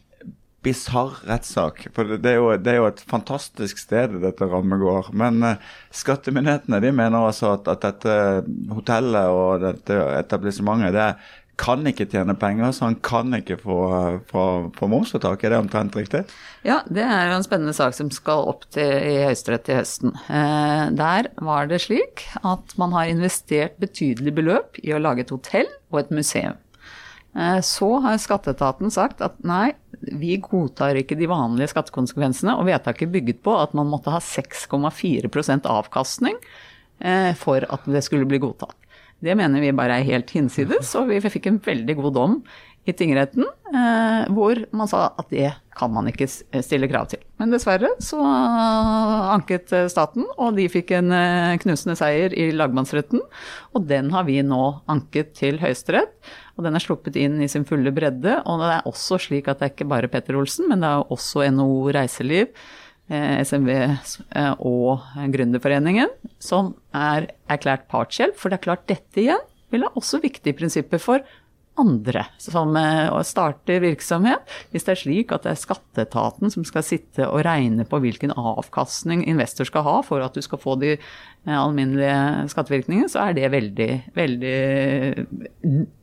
bisarr 0.65 1.21
rettssak. 1.29 1.87
For 1.95 2.17
det 2.17 2.31
er, 2.31 2.41
jo, 2.41 2.51
det 2.57 2.73
er, 2.73 2.81
jo, 2.81 2.89
et 2.91 3.05
fantastisk 3.11 3.81
sted, 3.83 4.17
dette 4.25 4.49
Rammegård. 4.51 5.13
Men 5.17 5.41
uh, 5.45 5.71
skattemyndighetene 5.95 6.83
de 6.85 6.93
mener 6.97 7.29
altså 7.29 7.55
at, 7.59 7.71
at, 7.71 7.85
dette 7.85 8.75
hotellet 8.75 9.33
og 9.33 9.65
dette 9.65 10.03
etablissementet 10.19 10.95
det 10.97 11.09
kan 11.61 11.85
ikke 11.87 12.07
tjene 12.11 12.35
penger, 12.39 12.73
så 12.75 12.89
han 12.89 12.97
kan 13.05 13.35
ikke 13.37 13.57
få, 13.61 13.77
få, 14.31 14.45
få 14.75 14.89
momsfritak. 14.91 15.45
Er 15.45 15.55
det 15.55 15.61
omtrent 15.63 15.97
riktig? 15.97 16.25
Ja, 16.67 16.81
det 16.91 17.05
er 17.07 17.31
jo 17.31 17.37
en 17.39 17.47
spennende 17.47 17.75
sak 17.77 17.95
som 17.97 18.11
skal 18.15 18.49
opp 18.51 18.67
til, 18.75 18.91
i 18.91 19.21
Høyesterett 19.23 19.67
til 19.69 19.79
høsten. 19.79 20.17
Eh, 20.27 20.85
der 20.99 21.31
var 21.47 21.71
det 21.71 21.85
slik 21.87 22.27
at 22.43 22.75
man 22.81 22.95
har 22.97 23.13
investert 23.13 23.79
betydelig 23.83 24.35
beløp 24.35 24.83
i 24.83 24.95
å 24.95 25.03
lage 25.03 25.27
et 25.27 25.35
hotell 25.35 25.71
og 25.93 26.03
et 26.03 26.15
museum. 26.15 26.59
Eh, 27.35 27.61
så 27.61 27.89
har 28.05 28.21
skatteetaten 28.23 28.93
sagt 28.95 29.23
at 29.25 29.41
nei, 29.47 29.73
vi 30.05 30.37
godtar 30.43 30.99
ikke 31.01 31.19
de 31.19 31.29
vanlige 31.31 31.73
skattekonsekvensene, 31.73 32.55
og 32.59 32.69
vedtaket 32.69 33.13
bygget 33.15 33.43
på 33.47 33.57
at 33.59 33.75
man 33.77 33.91
måtte 33.91 34.15
ha 34.15 34.21
6,4 34.23 35.59
avkastning 35.71 36.39
eh, 37.01 37.33
for 37.39 37.67
at 37.67 37.89
det 37.91 38.05
skulle 38.07 38.29
bli 38.29 38.43
godtatt. 38.43 38.77
Det 39.25 39.35
mener 39.39 39.63
vi 39.63 39.73
bare 39.73 39.99
er 39.99 40.07
helt 40.07 40.31
hinsides, 40.35 40.93
og 40.99 41.09
vi 41.09 41.23
fikk 41.23 41.49
en 41.49 41.63
veldig 41.65 41.97
god 42.03 42.15
dom 42.15 42.39
i 42.85 42.93
tingretten 42.93 43.47
eh, 43.47 44.27
hvor 44.37 44.59
man 44.77 44.91
sa 44.91 45.07
at 45.17 45.31
det 45.33 45.55
kan 45.75 45.89
man 45.95 46.11
ikke 46.11 46.29
stille 46.29 46.91
krav 46.91 47.09
til. 47.11 47.23
Men 47.41 47.55
dessverre 47.55 47.89
så 48.05 48.21
anket 49.33 49.73
staten, 49.91 50.27
og 50.37 50.59
de 50.59 50.69
fikk 50.71 50.93
en 51.01 51.11
knusende 51.65 51.97
seier 51.99 52.37
i 52.37 52.53
lagmannsretten. 52.55 53.25
Og 53.75 53.89
den 53.89 54.13
har 54.15 54.29
vi 54.29 54.37
nå 54.47 54.61
anket 54.93 55.33
til 55.41 55.59
Høyesterett. 55.59 56.13
Og 56.55 56.67
den 56.67 56.77
er 56.77 56.83
sluppet 56.83 57.17
inn 57.19 57.41
i 57.43 57.51
sin 57.51 57.67
fulle 57.67 57.91
bredde. 57.95 58.39
Og 58.47 58.63
det 58.63 58.71
er 58.77 58.89
også 58.91 59.19
slik 59.27 59.51
at 59.51 59.61
det 59.61 59.69
er 59.69 59.75
ikke 59.75 59.91
bare 59.91 60.11
Petter 60.11 60.39
Olsen, 60.39 60.69
men 60.71 60.85
det 60.85 60.91
er 60.91 61.15
også 61.15 61.47
NHO 61.51 61.91
Reiseliv, 61.97 62.53
eh, 63.11 63.41
SMV 63.43 63.73
eh, 63.75 64.53
og 64.59 65.09
Gründerforeningen 65.35 66.13
som 66.43 66.75
er 66.95 67.31
erklært 67.51 67.89
partshjelp. 67.91 68.39
For 68.39 68.53
det 68.53 68.61
er 68.61 68.67
klart, 68.69 68.87
dette 68.91 69.25
igjen 69.25 69.43
vil 69.75 69.87
ha 69.87 69.91
også 69.99 70.23
viktige 70.23 70.55
prinsipper 70.57 71.03
for 71.03 71.25
andre 71.81 72.25
som 72.39 72.77
eh, 72.77 73.23
starter 73.27 73.83
virksomhet. 73.83 74.47
Hvis 74.73 74.87
det 74.87 74.95
er 74.95 75.01
slik 75.01 75.35
at 75.35 75.47
det 75.47 75.55
er 75.55 75.61
skatteetaten 75.61 76.53
som 76.53 76.67
skal 76.67 76.85
sitte 76.87 77.27
og 77.27 77.43
regne 77.47 77.87
på 77.89 78.01
hvilken 78.03 78.35
avkastning 78.35 79.25
investor 79.31 79.69
skal 79.69 79.87
ha 79.87 79.97
for 80.07 80.25
at 80.25 80.37
du 80.37 80.43
skal 80.45 80.61
få 80.63 80.77
de 80.81 80.95
eh, 80.95 81.57
alminnelige 81.57 82.49
skattevirkningene, 82.55 83.11
så 83.11 83.27
er 83.29 83.39
det 83.39 83.53
veldig, 83.55 83.91
veldig, 84.15 84.57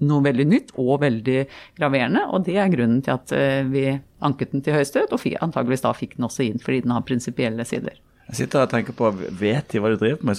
noe 0.07 0.27
veldig 0.27 0.47
nytt 0.51 0.75
og 0.81 0.93
veldig 1.05 1.39
graverende. 1.79 2.27
Og 2.35 2.47
det 2.47 2.59
er 2.59 2.71
grunnen 2.73 3.03
til 3.05 3.17
at 3.17 3.35
eh, 3.37 3.63
vi 3.71 3.87
anket 4.21 4.53
den 4.53 4.63
til 4.65 4.77
Høyesterett, 4.77 5.15
og 5.15 5.41
antageligvis 5.41 5.87
da 5.87 5.95
fikk 5.97 6.17
den 6.19 6.27
også 6.27 6.45
inn 6.45 6.61
fordi 6.61 6.83
den 6.85 6.95
har 6.95 7.05
prinsipielle 7.07 7.65
sider. 7.67 7.97
Jeg 8.31 8.45
sitter 8.45 8.63
og 8.63 8.71
tenker 8.71 8.95
på, 8.95 9.09
Vet 9.41 9.73
de 9.73 9.79
hva 9.83 9.89
de 9.91 9.97
driver 9.99 10.21
med, 10.23 10.37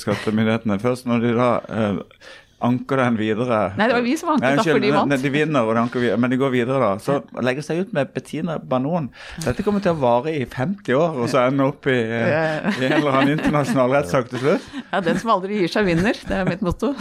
skattemyndighetene? 0.00 0.78
Først 0.80 1.04
når 1.04 1.26
de 1.26 1.32
da 1.36 1.48
anker 2.64 3.00
den 3.00 3.18
videre. 3.18 3.60
Nei, 3.78 3.88
det 3.90 3.96
var 3.96 4.04
vi 4.04 4.14
som 4.18 4.30
anket, 4.34 4.58
da, 4.58 4.64
for 4.66 4.82
de 4.82 4.92
vant. 4.94 5.16
De 5.24 5.32
vinner, 5.32 5.66
og 5.66 5.76
de 5.76 5.82
anker, 5.82 6.06
men 6.20 6.32
de 6.32 6.38
går 6.40 6.52
videre, 6.54 6.78
da. 6.80 6.92
Så 7.02 7.18
legger 7.44 7.66
seg 7.66 7.82
ut 7.84 7.94
med 7.96 8.12
Bettina 8.14 8.56
Banon. 8.58 9.10
Dette 9.44 9.64
kommer 9.66 9.84
til 9.84 9.94
å 9.94 10.00
vare 10.02 10.34
i 10.34 10.44
50 10.44 10.98
år, 10.98 11.18
og 11.18 11.30
så 11.32 11.44
ende 11.44 11.68
opp 11.70 11.88
i, 11.90 11.98
i 11.98 12.86
en 12.88 12.96
eller 13.00 13.10
annen 13.12 13.36
internasjonal 13.36 13.98
rettssak 13.98 14.30
til 14.32 14.42
slutt. 14.44 14.70
Ja, 14.90 15.02
den 15.04 15.20
som 15.20 15.34
aldri 15.36 15.60
gir 15.62 15.72
seg, 15.72 15.88
vinner. 15.90 16.18
Det 16.24 16.40
er 16.40 16.48
mitt 16.48 16.64
motto. 16.64 16.94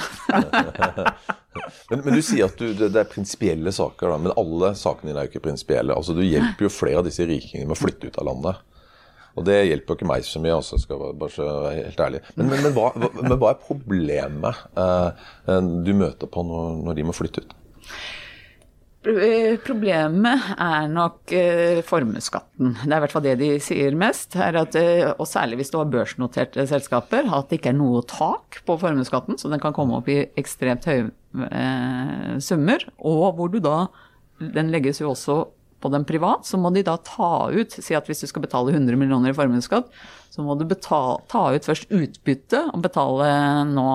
men, 1.89 2.03
men, 2.03 2.11
du 2.11 2.21
sier 2.25 2.49
at 2.49 2.59
du, 2.59 2.69
det, 2.73 2.89
det, 2.89 2.99
er 2.99 3.09
prinsipielle 3.09 3.73
saker, 3.75 4.13
da. 4.13 4.19
Men 4.27 4.37
alle 4.39 4.73
sakene 4.79 5.11
dine 5.11 5.23
er 5.23 5.29
jo 5.29 5.35
ikke 5.35 5.47
prinsipielle. 5.47 5.95
Altså, 5.95 6.17
du 6.17 6.23
hjelper 6.25 6.67
jo 6.67 6.73
flere 6.73 7.01
av 7.03 7.07
disse 7.07 7.27
rikingene 7.29 7.69
med 7.69 7.77
å 7.77 7.81
flytte 7.83 8.09
ut 8.09 8.21
av 8.21 8.29
landet. 8.31 8.61
Og 9.33 9.45
det 9.47 9.59
hjelper 9.65 9.93
jo 9.93 9.97
ikke 9.97 10.09
meg 10.09 10.25
så 10.27 10.41
mye, 10.41 10.55
også, 10.59 10.77
skal 10.81 10.99
jeg 10.99 11.17
bare 11.21 11.45
være 11.47 11.75
helt 11.79 12.01
ærlig. 12.05 12.23
Men, 12.35 12.51
men, 12.51 12.65
men, 12.67 12.73
hva, 12.75 12.89
men 12.99 13.37
hva, 13.41 13.53
er 13.53 13.61
problemet 13.63 14.65
eh, 14.77 15.29
du 15.85 15.93
møter 15.97 16.29
på 16.29 16.43
når, 16.45 16.83
når, 16.85 16.97
de 16.99 17.05
må 17.07 17.15
flytte 17.17 17.41
ut? 17.41 17.55
Problemet 19.03 20.45
er 20.53 20.85
nok 20.87 21.33
eh, 21.35 21.81
formuesskatten. 21.83 22.77
Det 22.85 22.87
er 22.87 23.01
i 23.01 23.03
hvert 23.03 23.15
fall 23.15 23.25
det 23.25 23.33
de 23.41 23.49
sier 23.63 23.97
mest. 23.99 24.37
At, 24.37 24.77
eh, 24.79 25.09
og 25.11 25.27
særlig 25.27 25.59
hvis 25.59 25.73
du 25.73 25.79
har 25.81 25.89
børsnoterte 25.91 26.63
selskaper, 26.69 27.27
at 27.27 27.49
det 27.49 27.59
ikke 27.59 27.73
er 27.73 27.79
noe 27.81 28.05
tak 28.07 28.61
på 28.63 28.77
formuesskatten, 28.79 29.41
så 29.41 29.51
den 29.51 29.63
kan 29.63 29.75
komme 29.75 29.97
opp 29.97 30.07
i 30.13 30.21
ekstremt 30.39 30.87
høye 30.87 31.09
eh, 31.49 32.37
summer. 32.39 32.85
Og 33.01 33.33
hvor 33.35 33.51
du 33.51 33.59
da 33.63 33.87
Den 34.43 34.71
legges 34.73 34.99
jo 34.99 35.11
også 35.11 35.35
på 35.83 35.91
den 35.93 36.07
privat, 36.07 36.47
så 36.47 36.57
må 36.59 36.71
de 36.73 36.85
da 36.87 36.95
ta 37.03 37.49
ut 37.51 37.75
Si 37.83 37.95
at 37.97 38.07
hvis 38.07 38.23
du 38.23 38.29
skal 38.29 38.45
betale 38.45 38.71
100 38.71 38.95
millioner 38.99 39.33
i 39.33 39.37
formuesskatt, 39.37 39.91
så 40.33 40.41
må 40.41 40.55
du 40.57 40.63
betale, 40.65 41.19
ta 41.29 41.43
ut 41.53 41.67
først 41.67 41.91
utbytte 41.93 42.63
og 42.71 42.81
betale 42.81 43.27
nå 43.69 43.89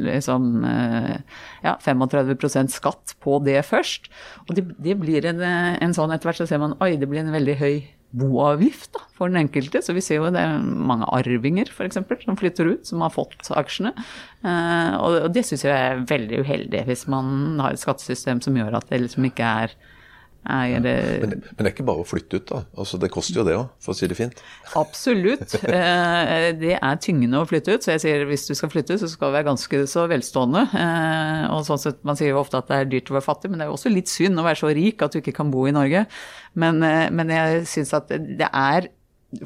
liksom 0.00 0.64
ja, 0.64 1.74
35% 1.82 2.72
skatt 2.72 3.12
på 3.20 3.36
det 3.44 3.58
først. 3.68 4.08
Og 4.46 4.56
det, 4.56 4.64
det 4.80 4.96
blir 5.02 5.28
en, 5.28 5.42
en, 5.44 5.96
sånn 5.96 6.14
etter 6.14 6.30
hvert 6.30 6.40
så 6.40 6.48
ser 6.48 6.62
man 6.62 6.78
oi, 6.80 6.94
det 6.96 7.10
blir 7.10 7.20
en 7.24 7.34
veldig 7.34 7.58
høy 7.60 7.74
boavgift 8.16 8.94
da, 8.96 9.02
for 9.18 9.28
den 9.28 9.42
enkelte. 9.42 9.82
Så 9.84 9.94
vi 9.96 10.04
ser 10.04 10.20
jo 10.20 10.30
det 10.32 10.42
er 10.42 10.62
mange 10.62 11.08
arvinger 11.12 11.68
f.eks. 11.72 11.98
som 11.98 12.38
flytter 12.38 12.72
ut, 12.72 12.86
som 12.88 13.04
har 13.04 13.12
fått 13.12 13.50
aksjene. 13.52 13.92
Eh, 14.46 14.96
og 14.96 15.28
det 15.34 15.44
syns 15.48 15.66
jeg 15.66 15.76
er 15.76 16.06
veldig 16.08 16.40
uheldig, 16.46 16.86
hvis 16.88 17.06
man 17.12 17.60
har 17.62 17.76
et 17.76 17.82
skattesystem 17.82 18.40
som 18.44 18.56
gjør 18.56 18.78
at 18.80 18.88
det 18.92 19.02
liksom 19.04 19.28
ikke 19.28 19.52
er 19.66 19.76
er 20.46 20.82
det... 20.84 20.94
Men, 21.22 21.32
men, 21.42 21.58
det 21.58 21.64
er 21.64 21.72
ikke 21.72 21.86
bare 21.88 22.02
å 22.02 22.06
flytte 22.06 22.38
ut, 22.40 22.46
da? 22.48 22.60
Altså, 22.78 23.00
det 23.02 23.10
koster 23.14 23.40
jo 23.40 23.44
det 23.46 23.56
òg, 23.58 23.68
for 23.82 23.94
å 23.94 23.98
si 23.98 24.08
det 24.10 24.18
fint? 24.18 24.42
Absolutt. 24.78 25.56
Eh, 25.76 26.50
det 26.56 26.76
er 26.78 26.98
tyngende 27.02 27.40
å 27.42 27.46
flytte 27.48 27.74
ut. 27.74 27.84
Så 27.84 27.92
jeg 27.92 28.02
sier 28.02 28.22
hvis 28.28 28.46
du 28.48 28.54
skal 28.56 28.70
flytte, 28.72 28.96
så 29.00 29.08
skal 29.10 29.30
du 29.30 29.36
være 29.36 29.48
ganske 29.48 29.82
så 29.90 30.06
velstående. 30.10 30.62
Eh, 30.78 31.42
og 31.52 31.64
sånn 31.66 31.80
sett, 31.82 31.98
Man 32.06 32.18
sier 32.18 32.32
jo 32.32 32.40
ofte 32.40 32.60
at 32.60 32.70
det 32.70 32.78
er 32.78 32.90
dyrt 32.90 33.10
å 33.12 33.16
være 33.18 33.26
fattig, 33.26 33.50
men 33.50 33.60
det 33.60 33.66
er 33.66 33.72
jo 33.72 33.76
også 33.76 33.92
litt 33.92 34.10
synd 34.10 34.40
å 34.40 34.46
være 34.46 34.60
så 34.62 34.72
rik 34.76 35.04
at 35.04 35.14
du 35.14 35.20
ikke 35.20 35.34
kan 35.36 35.50
bo 35.52 35.66
i 35.68 35.74
Norge. 35.74 36.06
Men, 36.56 36.80
eh, 36.86 37.08
men 37.12 37.32
jeg 37.34 37.66
syns 37.70 37.92
at 37.98 38.12
det 38.12 38.48
er 38.48 38.90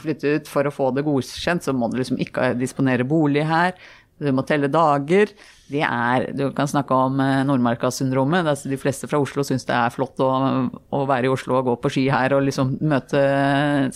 flytte 0.00 0.36
ut 0.36 0.50
for 0.50 0.68
å 0.68 0.72
få 0.74 0.90
det 0.94 1.04
godkjent, 1.06 1.64
så 1.64 1.74
må 1.76 1.88
du 1.90 1.98
liksom 1.98 2.20
ikke 2.20 2.52
disponere 2.60 3.06
bolig 3.08 3.46
her. 3.48 3.74
Du 4.20 4.28
må 4.36 4.44
telle 4.44 4.68
dager. 4.68 5.32
Det 5.70 5.82
er, 5.86 6.26
du 6.36 6.48
kan 6.52 6.68
snakke 6.68 6.96
om 7.06 7.20
eh, 7.24 7.40
Nordmarka-syndromet. 7.48 8.48
De 8.68 8.78
fleste 8.80 9.08
fra 9.08 9.20
Oslo 9.22 9.44
syns 9.46 9.64
det 9.68 9.76
er 9.76 9.94
flott 9.94 10.20
å, 10.20 10.30
å, 10.68 11.02
være 11.08 11.28
i 11.28 11.32
Oslo 11.32 11.56
og 11.60 11.70
gå 11.70 11.76
på 11.80 11.92
ski 11.94 12.04
her 12.12 12.34
og 12.36 12.44
liksom 12.48 12.74
møte 12.90 13.22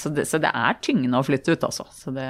Så 0.00 0.12
det, 0.14 0.28
så 0.30 0.40
det 0.40 0.52
er 0.54 0.78
tyngende 0.84 1.20
å 1.20 1.26
flytte 1.26 1.56
ut, 1.56 1.66
altså. 1.68 1.86
Så 1.92 2.14
det, 2.14 2.28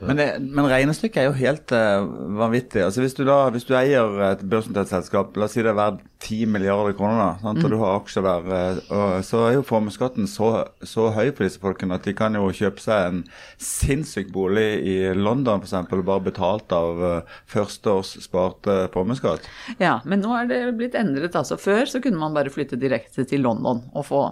men, 0.00 0.18
det, 0.18 0.26
men, 0.42 0.66
regnestykket 0.70 1.20
er 1.22 1.28
jo 1.28 1.36
helt 1.38 1.72
uh, 1.74 2.06
vanvittig. 2.38 2.82
Altså 2.84 3.04
hvis, 3.04 3.16
du 3.16 3.24
da, 3.26 3.38
hvis 3.54 3.66
du 3.68 3.74
eier 3.78 4.20
et 4.30 4.44
børsnotert 4.50 4.90
selskap, 4.90 5.36
la 5.38 5.48
oss 5.48 5.56
si 5.56 5.64
det 5.64 5.72
er 5.72 5.78
verdt 5.78 6.02
10 6.24 6.48
milliarder 6.54 6.96
kroner, 6.96 7.20
da, 7.20 7.30
sant, 7.42 7.64
og 7.66 7.72
du 7.72 7.78
har 7.82 7.98
aksjer 7.98 8.26
der, 8.26 8.80
uh, 8.90 9.18
så 9.26 9.42
er 9.48 9.56
jo 9.58 9.66
formuesskatten 9.66 10.28
så, 10.30 10.50
så, 10.80 11.10
høy 11.14 11.30
for 11.30 11.46
disse 11.46 11.62
folkene 11.62 11.98
at 11.98 12.06
de 12.08 12.16
kan 12.16 12.36
jo 12.38 12.48
kjøpe 12.54 12.82
seg 12.82 13.08
en 13.10 13.24
sinnssyk 13.60 14.32
bolig 14.34 14.68
i 14.88 14.96
London 15.16 15.62
f.eks. 15.62 15.76
bare 15.94 16.24
betalt 16.24 16.72
av 16.74 17.02
uh, 17.02 17.36
første 17.50 17.98
års 17.98 18.14
sparte 18.24 18.84
formuesskatt. 18.94 19.48
Ja, 19.82 19.98
men 20.08 20.24
nå 20.24 20.32
er 20.38 20.48
det 20.50 20.62
blitt 20.78 20.96
endret. 20.98 21.36
altså 21.36 21.60
Før 21.60 21.84
så 21.90 22.00
kunne 22.04 22.20
man 22.20 22.36
bare 22.36 22.52
flytte 22.52 22.80
direkte 22.80 23.26
til 23.28 23.44
London 23.44 23.84
og 23.92 24.08
få 24.08 24.24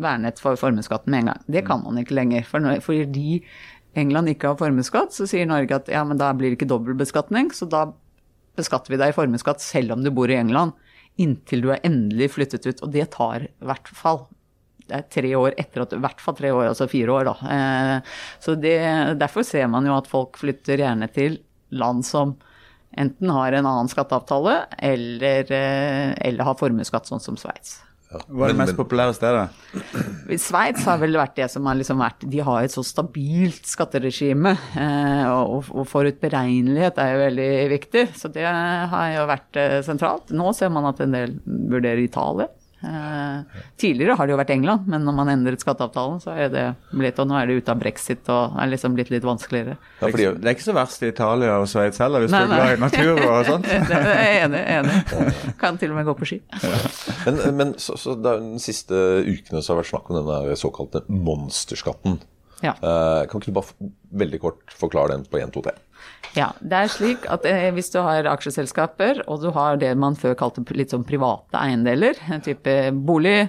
vernet 0.00 0.40
for 0.40 0.58
formuesskatten 0.58 1.12
med 1.12 1.24
en 1.24 1.32
gang. 1.32 1.44
Det 1.46 1.66
kan 1.66 1.82
man 1.84 1.98
ikke 2.00 2.16
lenger. 2.16 2.46
For 2.48 2.80
fordi 2.84 3.42
England 3.98 4.30
ikke 4.30 4.52
har 4.52 4.60
formuesskatt, 4.60 5.14
så 5.14 5.26
sier 5.26 5.48
Norge 5.50 5.80
at 5.80 5.90
ja, 5.90 6.04
men 6.06 6.20
da 6.20 6.30
blir 6.36 6.52
det 6.52 6.60
ikke 6.60 6.70
dobbeltbeskatning, 6.70 7.50
så 7.56 7.66
da 7.70 7.88
beskatter 8.58 8.92
vi 8.92 9.00
deg 9.00 9.12
i 9.12 9.16
formuesskatt 9.16 9.62
selv 9.64 9.96
om 9.96 10.04
du 10.04 10.12
bor 10.14 10.30
i 10.30 10.38
England, 10.38 10.76
inntil 11.20 11.64
du 11.64 11.72
er 11.74 11.82
endelig 11.86 12.30
flyttet 12.36 12.68
ut. 12.68 12.84
Og 12.86 12.92
det 12.94 13.08
tar 13.16 13.48
i 13.48 13.66
hvert 13.66 13.90
fall 13.94 14.24
det 14.90 14.98
er 14.98 15.10
tre 15.14 15.28
år 15.38 15.54
etter 15.60 15.84
at 15.84 15.92
I 15.94 16.00
hvert 16.02 16.22
fall 16.22 16.34
tre 16.34 16.50
år, 16.50 16.64
altså 16.72 16.88
fire 16.90 17.14
år, 17.14 17.28
da. 17.28 17.50
Eh, 17.54 18.14
så 18.42 18.56
det, 18.58 18.78
derfor 19.20 19.46
ser 19.46 19.68
man 19.70 19.86
jo 19.86 19.94
at 19.94 20.10
folk 20.10 20.40
flytter 20.40 20.82
gjerne 20.82 21.06
til 21.14 21.38
land 21.70 22.02
som 22.06 22.34
enten 22.98 23.30
har 23.30 23.54
en 23.54 23.68
annen 23.70 23.90
skatteavtale, 23.90 24.56
eller, 24.90 25.52
eh, 25.54 26.10
eller 26.26 26.48
har 26.48 26.58
formuesskatt, 26.58 27.06
sånn 27.06 27.22
som 27.22 27.38
Sveits. 27.38 27.78
Hva 28.10 28.48
er 28.48 28.50
det 28.50 28.58
mest 28.58 28.74
populære 28.74 29.14
stedet? 29.14 29.44
Sveits 30.42 30.82
har 30.88 30.98
vel 30.98 31.14
vært 31.14 31.36
det 31.38 31.46
som 31.52 31.66
har 31.70 31.76
liksom 31.78 32.00
vært 32.02 32.24
De 32.26 32.40
har 32.42 32.64
et 32.66 32.74
så 32.74 32.82
stabilt 32.86 33.68
skatteregime, 33.70 34.56
eh, 34.74 35.26
og, 35.30 35.70
og 35.70 35.86
forutberegnelighet 35.86 36.98
er 36.98 37.12
jo 37.12 37.20
veldig 37.22 37.50
viktig. 37.70 38.04
Så 38.18 38.32
det 38.34 38.48
har 38.50 39.12
jo 39.14 39.28
vært 39.30 39.60
eh, 39.62 39.78
sentralt. 39.86 40.34
Nå 40.34 40.50
ser 40.58 40.74
man 40.74 40.90
at 40.90 41.02
en 41.04 41.14
del 41.14 41.38
vurderer 41.46 42.02
Italia. 42.02 42.50
Eh, 42.80 43.60
tidligere 43.76 44.14
har 44.16 44.26
det 44.26 44.32
jo 44.32 44.38
vært 44.40 44.52
England, 44.54 44.86
men 44.88 45.02
når 45.04 45.16
man 45.18 45.30
endret 45.34 45.60
skatteavtalen, 45.60 46.20
så 46.22 46.32
er 46.32 46.48
det 46.48 46.62
blitt 46.96 47.18
Og 47.20 47.28
nå 47.28 47.36
er 47.36 47.50
det 47.50 47.58
ute 47.60 47.74
av 47.74 47.82
brexit 47.82 48.30
og 48.32 48.56
er 48.56 48.70
liksom 48.72 48.96
blitt 48.96 49.12
litt 49.12 49.26
vanskeligere. 49.26 49.76
Ja, 50.00 50.08
fordi, 50.08 50.30
det 50.40 50.48
er 50.48 50.56
ikke 50.56 50.68
så 50.70 50.76
verst 50.78 51.04
i 51.04 51.10
Italia 51.12 51.58
og 51.60 51.68
Sveits 51.68 52.00
heller, 52.00 52.24
hvis 52.24 52.32
nei, 52.32 52.40
du 52.46 52.54
er 52.56 52.62
glad 52.62 52.72
i 52.72 52.80
natur 52.86 53.22
og 53.26 53.50
sånt. 53.50 53.68
det 53.90 54.00
er 54.00 54.10
jeg 54.24 54.42
enig. 54.46 54.64
enig. 54.78 55.54
Kan 55.60 55.80
til 55.80 55.92
og 55.92 56.00
med 56.00 56.08
gå 56.08 56.16
på 56.22 56.30
ski. 56.32 56.40
Ja. 56.56 56.82
Men, 57.26 57.40
men 57.60 57.76
så, 57.82 57.98
så 58.00 58.16
den 58.16 58.54
siste 58.62 58.96
ukene 59.28 59.60
så 59.60 59.74
har 59.74 59.80
det 59.80 59.84
vært 59.84 59.92
snakk 59.92 60.12
om 60.12 60.20
denne 60.22 60.58
såkalte 60.60 61.04
monsterskatten. 61.12 62.20
Ja. 62.64 62.74
Eh, 62.76 63.26
kan 63.28 63.40
ikke 63.40 63.52
du 63.52 63.56
bare 63.56 63.90
veldig 64.20 64.40
kort 64.40 64.74
forklare 64.76 65.14
den 65.14 65.28
på 65.28 65.40
1, 65.40 65.52
2, 65.54 65.64
3? 65.68 65.76
Ja, 66.36 66.52
det 66.62 66.78
er 66.78 66.92
slik 66.92 67.26
at 67.30 67.46
eh, 67.48 67.68
hvis 67.74 67.90
du 67.90 67.98
har 68.04 68.28
aksjeselskaper, 68.30 69.24
og 69.26 69.42
du 69.42 69.50
har 69.56 69.80
det 69.80 69.90
man 69.98 70.18
før 70.18 70.36
kalte 70.38 70.62
litt 70.78 70.94
sånn 70.94 71.06
private 71.06 71.58
eiendeler, 71.58 72.18
en 72.30 72.44
type 72.44 72.76
bolig, 72.94 73.48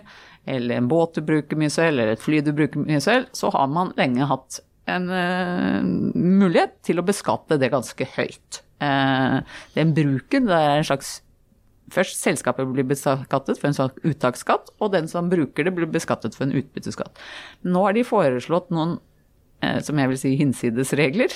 eller 0.50 0.80
en 0.80 0.90
båt 0.90 1.20
du 1.20 1.22
bruker 1.26 1.60
mye 1.60 1.70
selv, 1.70 2.00
eller 2.00 2.16
et 2.16 2.24
fly 2.24 2.42
du 2.42 2.52
bruker 2.58 2.82
mye 2.82 3.02
selv, 3.04 3.30
så 3.38 3.52
har 3.54 3.70
man 3.70 3.94
lenge 4.00 4.26
hatt 4.26 4.62
en 4.90 5.06
uh, 5.14 5.82
mulighet 6.18 6.80
til 6.88 6.98
å 6.98 7.06
beskatte 7.06 7.60
det 7.62 7.70
ganske 7.72 8.08
høyt. 8.16 8.64
Uh, 8.82 9.46
den 9.76 9.94
bruken, 9.94 10.50
det 10.50 10.58
er 10.58 10.80
en 10.80 10.90
slags 10.94 11.20
Først 11.92 12.22
selskapet 12.24 12.70
blir 12.72 12.86
beskattet 12.88 13.58
for 13.60 13.68
en 13.68 13.76
sånn 13.76 14.06
uttaksskatt, 14.08 14.70
og 14.80 14.94
den 14.94 15.10
som 15.12 15.28
bruker 15.28 15.66
det, 15.68 15.74
blir 15.76 15.90
beskattet 15.92 16.38
for 16.38 16.46
en 16.46 16.54
utbytteskatt. 16.56 17.20
Nå 17.68 17.82
har 17.84 17.98
de 17.98 18.06
foreslått 18.08 18.70
noen, 18.72 18.94
som 19.84 20.00
jeg 20.00 20.08
vil 20.14 20.20
si, 20.22 20.32
hinsidesregler 20.40 21.36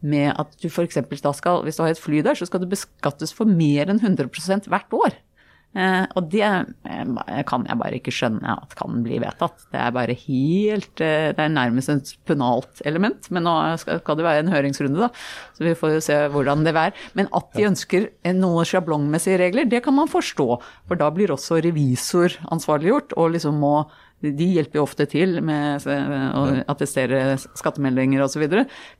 med 0.00 0.32
at 0.32 0.54
du 0.62 0.68
f.eks. 0.70 0.98
da 1.22 1.32
skal, 1.36 1.64
hvis 1.66 1.78
du 1.78 1.84
har 1.84 1.94
et 1.94 2.00
fly 2.00 2.22
der, 2.24 2.38
så 2.38 2.48
skal 2.48 2.62
du 2.62 2.70
beskattes 2.70 3.34
for 3.36 3.48
mer 3.48 3.90
enn 3.92 4.00
100% 4.00 4.68
hvert 4.70 4.96
år. 4.96 5.18
Eh, 5.70 6.04
og 6.18 6.26
det 6.32 6.42
eh, 6.42 7.42
kan 7.46 7.62
jeg 7.68 7.78
bare 7.78 7.98
ikke 8.00 8.14
skjønne 8.14 8.56
at 8.64 8.74
kan 8.78 9.04
bli 9.04 9.20
vedtatt. 9.22 9.68
Det 9.70 9.78
er 9.78 9.94
bare 9.94 10.16
helt 10.24 11.02
eh, 11.04 11.30
Det 11.36 11.44
er 11.44 11.52
nærmest 11.54 11.92
et 11.92 12.12
punalt 12.26 12.82
element. 12.88 13.30
Men 13.30 13.46
nå 13.46 13.54
skal, 13.82 14.02
det 14.02 14.26
være 14.26 14.44
en 14.44 14.52
høringsrunde, 14.52 14.98
da. 14.98 15.10
Så 15.54 15.66
vi 15.68 15.76
får 15.78 15.96
jo 15.96 16.04
se 16.04 16.18
hvordan 16.34 16.66
det 16.66 16.74
er. 16.74 16.94
Men 17.18 17.30
at 17.36 17.50
de 17.54 17.68
ønsker 17.70 18.10
noen 18.34 18.66
sjablongmessige 18.66 19.38
regler, 19.44 19.70
det 19.70 19.84
kan 19.86 19.94
man 19.94 20.10
forstå. 20.10 20.48
For 20.90 20.98
da 20.98 21.10
blir 21.14 21.34
også 21.34 21.62
revisor 21.62 22.34
ansvarliggjort 22.50 23.14
og 23.18 23.36
liksom 23.36 23.60
må 23.62 23.74
de 24.20 24.46
hjelper 24.52 24.76
jo 24.76 24.84
ofte 24.84 25.06
til 25.08 25.38
med 25.44 25.86
å 25.88 26.42
attestere 26.68 27.38
skattemeldinger 27.40 28.20
osv., 28.20 28.42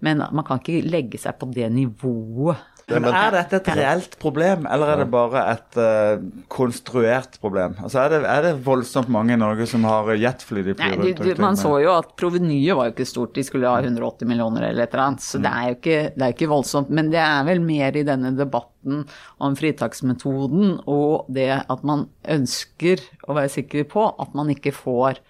men 0.00 0.22
man 0.24 0.46
kan 0.48 0.62
ikke 0.62 0.88
legge 0.88 1.20
seg 1.20 1.37
på 1.37 1.50
det 1.52 1.68
nivået. 1.74 2.62
Men 2.90 3.07
Er 3.14 3.35
dette 3.35 3.61
et 3.61 3.70
reelt 3.79 4.16
problem, 4.22 4.66
eller 4.70 4.92
er 4.92 5.03
det 5.03 5.07
bare 5.12 5.44
et 5.53 5.79
uh, 5.79 6.22
konstruert 6.53 7.38
problem? 7.42 7.76
Altså 7.85 8.03
er 8.03 8.12
det, 8.14 8.20
er 8.26 8.46
det, 8.48 8.53
voldsomt 8.66 9.11
mange 9.12 9.35
i 9.37 9.40
Norge 9.40 9.66
som 9.70 9.87
har 9.88 10.11
jetfly 10.14 10.64
de 10.66 10.74
flyr 10.79 10.96
rundt? 10.98 11.22
Du, 11.22 11.31
man 11.42 11.59
så 11.61 11.72
jo 11.85 11.94
at 11.94 12.12
provenyet 12.20 12.76
var 12.79 12.90
jo 12.90 12.94
ikke 12.96 13.09
stort, 13.09 13.35
de 13.37 13.46
skulle 13.46 13.70
ha 13.70 13.81
180 13.81 14.29
millioner 14.31 14.68
eller 14.70 14.87
et 14.87 14.94
eller 14.94 15.07
annet. 15.07 15.24
Så 15.24 15.38
mm. 15.38 15.46
det 15.46 15.55
er 15.55 15.66
jo 15.66 15.79
ikke, 15.79 15.98
det 16.16 16.26
er 16.26 16.37
ikke 16.37 16.53
voldsomt. 16.53 16.94
Men 17.00 17.12
det 17.14 17.22
er 17.22 17.42
vel 17.48 17.64
mer 17.64 17.98
i 18.00 18.07
denne 18.07 18.35
debatten 18.38 19.05
om 19.40 19.59
fritaksmetoden 19.59 20.79
og 20.90 21.29
det 21.33 21.50
at 21.61 21.85
man 21.87 22.09
ønsker 22.31 23.03
å 23.29 23.37
være 23.37 23.53
sikker 23.61 23.87
på 23.90 24.07
at 24.11 24.35
man 24.37 24.50
ikke 24.53 24.74
får 24.74 25.20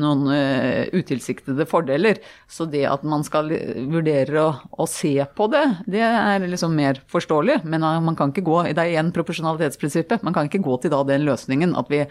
noen 0.00 0.26
uh, 0.28 0.84
utilsiktede 0.94 1.66
fordeler. 1.70 2.20
Så 2.50 2.66
det 2.70 2.84
at 2.90 3.04
man 3.06 3.24
skal 3.26 3.50
vurdere 3.90 4.42
å, 4.42 4.52
å, 4.74 4.86
se 4.90 5.16
på 5.36 5.48
det, 5.52 5.64
det 5.90 6.04
er 6.04 6.46
liksom 6.46 6.76
mer 6.76 7.00
forståelig. 7.12 7.60
Men 7.64 7.86
uh, 7.86 7.98
man 8.04 8.18
kan 8.18 8.34
ikke 8.34 8.46
gå 8.46 8.60
Det 8.70 8.78
er 8.78 8.94
igjen 8.94 9.12
proporsjonalitetsprinsippet. 9.16 10.24
Man 10.26 10.36
kan 10.36 10.50
ikke 10.50 10.64
gå 10.64 10.78
til 10.82 10.94
da 10.94 11.02
den 11.08 11.26
løsningen 11.28 11.76
at 11.78 11.90
vi, 11.92 12.04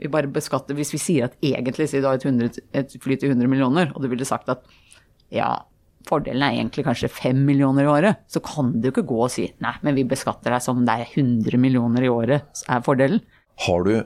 vi 0.00 0.10
bare 0.12 0.32
beskatter 0.32 0.76
Hvis 0.76 0.94
vi 0.94 1.02
sier 1.02 1.28
at 1.28 1.38
egentlig 1.44 1.90
sier 1.90 2.04
du 2.04 2.10
har 2.10 2.20
et, 2.20 2.26
100, 2.28 2.64
et 2.76 2.98
fly 3.02 3.18
til 3.20 3.34
100 3.34 3.50
millioner, 3.50 3.94
og 3.94 4.04
du 4.04 4.10
ville 4.12 4.28
sagt 4.28 4.52
at 4.52 4.66
ja, 5.34 5.54
fordelen 6.08 6.44
er 6.44 6.58
egentlig 6.58 6.84
kanskje 6.86 7.10
5 7.12 7.40
millioner 7.46 7.86
i 7.86 7.90
året, 7.90 8.24
så 8.30 8.42
kan 8.44 8.72
du 8.80 8.90
ikke 8.90 9.06
gå 9.08 9.22
og 9.24 9.32
si 9.32 9.48
nei, 9.64 9.74
men 9.86 9.96
vi 9.96 10.06
beskatter 10.08 10.54
deg 10.54 10.64
som 10.64 10.84
det 10.86 10.98
er 11.00 11.14
100 11.16 11.60
millioner 11.60 12.04
i 12.04 12.12
året, 12.12 12.64
er 12.68 12.84
fordelen. 12.84 13.24
Har 13.64 13.86
du 13.86 13.96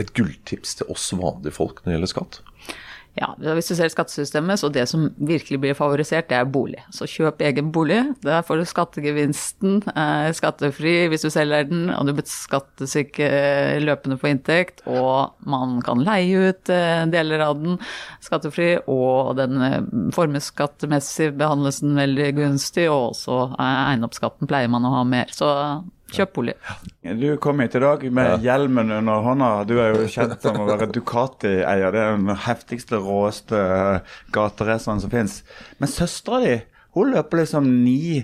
et 0.00 0.12
gulltips 0.16 0.78
til 0.80 0.92
oss 0.92 1.08
vanlige 1.16 1.56
folk 1.56 1.82
når 1.82 1.90
det 1.90 1.96
gjelder 1.96 2.14
skatt? 2.14 2.40
Ja, 3.16 3.30
hvis 3.40 3.70
du 3.70 3.72
ser 3.78 3.88
skattesystemet, 3.88 4.60
så 4.60 4.68
det 4.68 4.82
som 4.90 5.06
virkelig 5.16 5.56
blir 5.62 5.76
favorisert, 5.76 6.26
det 6.28 6.36
er 6.36 6.48
bolig. 6.52 6.82
Så 6.92 7.06
kjøp 7.08 7.40
egen 7.48 7.70
bolig. 7.72 8.02
Der 8.20 8.42
får 8.44 8.60
du 8.60 8.64
skattegevinsten 8.68 9.78
eh, 9.88 10.28
skattefri 10.36 11.06
hvis 11.08 11.24
du 11.24 11.30
selger 11.32 11.64
den, 11.70 11.86
og 11.94 12.10
du 12.10 12.12
beskattes 12.18 12.92
ikke 13.00 13.30
løpende 13.80 14.20
på 14.20 14.28
inntekt. 14.28 14.84
Og 14.84 15.32
man 15.48 15.78
kan 15.86 16.04
leie 16.04 16.52
ut 16.52 16.72
eh, 16.72 17.06
deler 17.08 17.46
av 17.46 17.56
den 17.62 17.80
skattefri, 18.20 18.74
og 18.84 19.32
den 19.40 19.64
eh, 19.64 19.80
formuesskattemessig 20.16 21.32
behandles 21.40 21.80
den 21.80 21.96
veldig 21.96 22.30
gunstig, 22.36 22.90
og 22.92 23.14
også 23.14 23.40
eiendomsskatten 23.56 24.50
pleier 24.50 24.68
man 24.68 24.84
å 24.84 24.92
ha 24.98 25.04
mer. 25.08 25.32
Så 25.32 25.48
Kjøp 26.14 26.32
bolig. 26.38 26.54
Du 27.02 27.26
kom 27.42 27.60
hit 27.64 27.74
i 27.74 27.82
dag 27.82 28.04
med 28.14 28.28
ja. 28.30 28.36
hjelmen 28.44 28.92
under 28.94 29.24
hånda. 29.24 29.50
Du 29.66 29.74
er 29.82 29.96
jo 29.96 30.06
kjent 30.10 30.38
som 30.42 30.60
å 30.62 30.68
være 30.68 30.86
Ducati-eier. 30.94 31.90
Det 31.90 32.02
er 32.02 32.14
den 32.14 32.30
heftigste, 32.46 33.00
råeste 33.02 33.58
gateraceren 34.34 35.02
som 35.02 35.12
fins. 35.12 35.40
Men 35.82 35.90
søstera 35.90 36.40
di 36.44 36.54
hun 36.96 37.10
løper 37.12 37.42
liksom 37.42 37.66
ni 37.82 38.22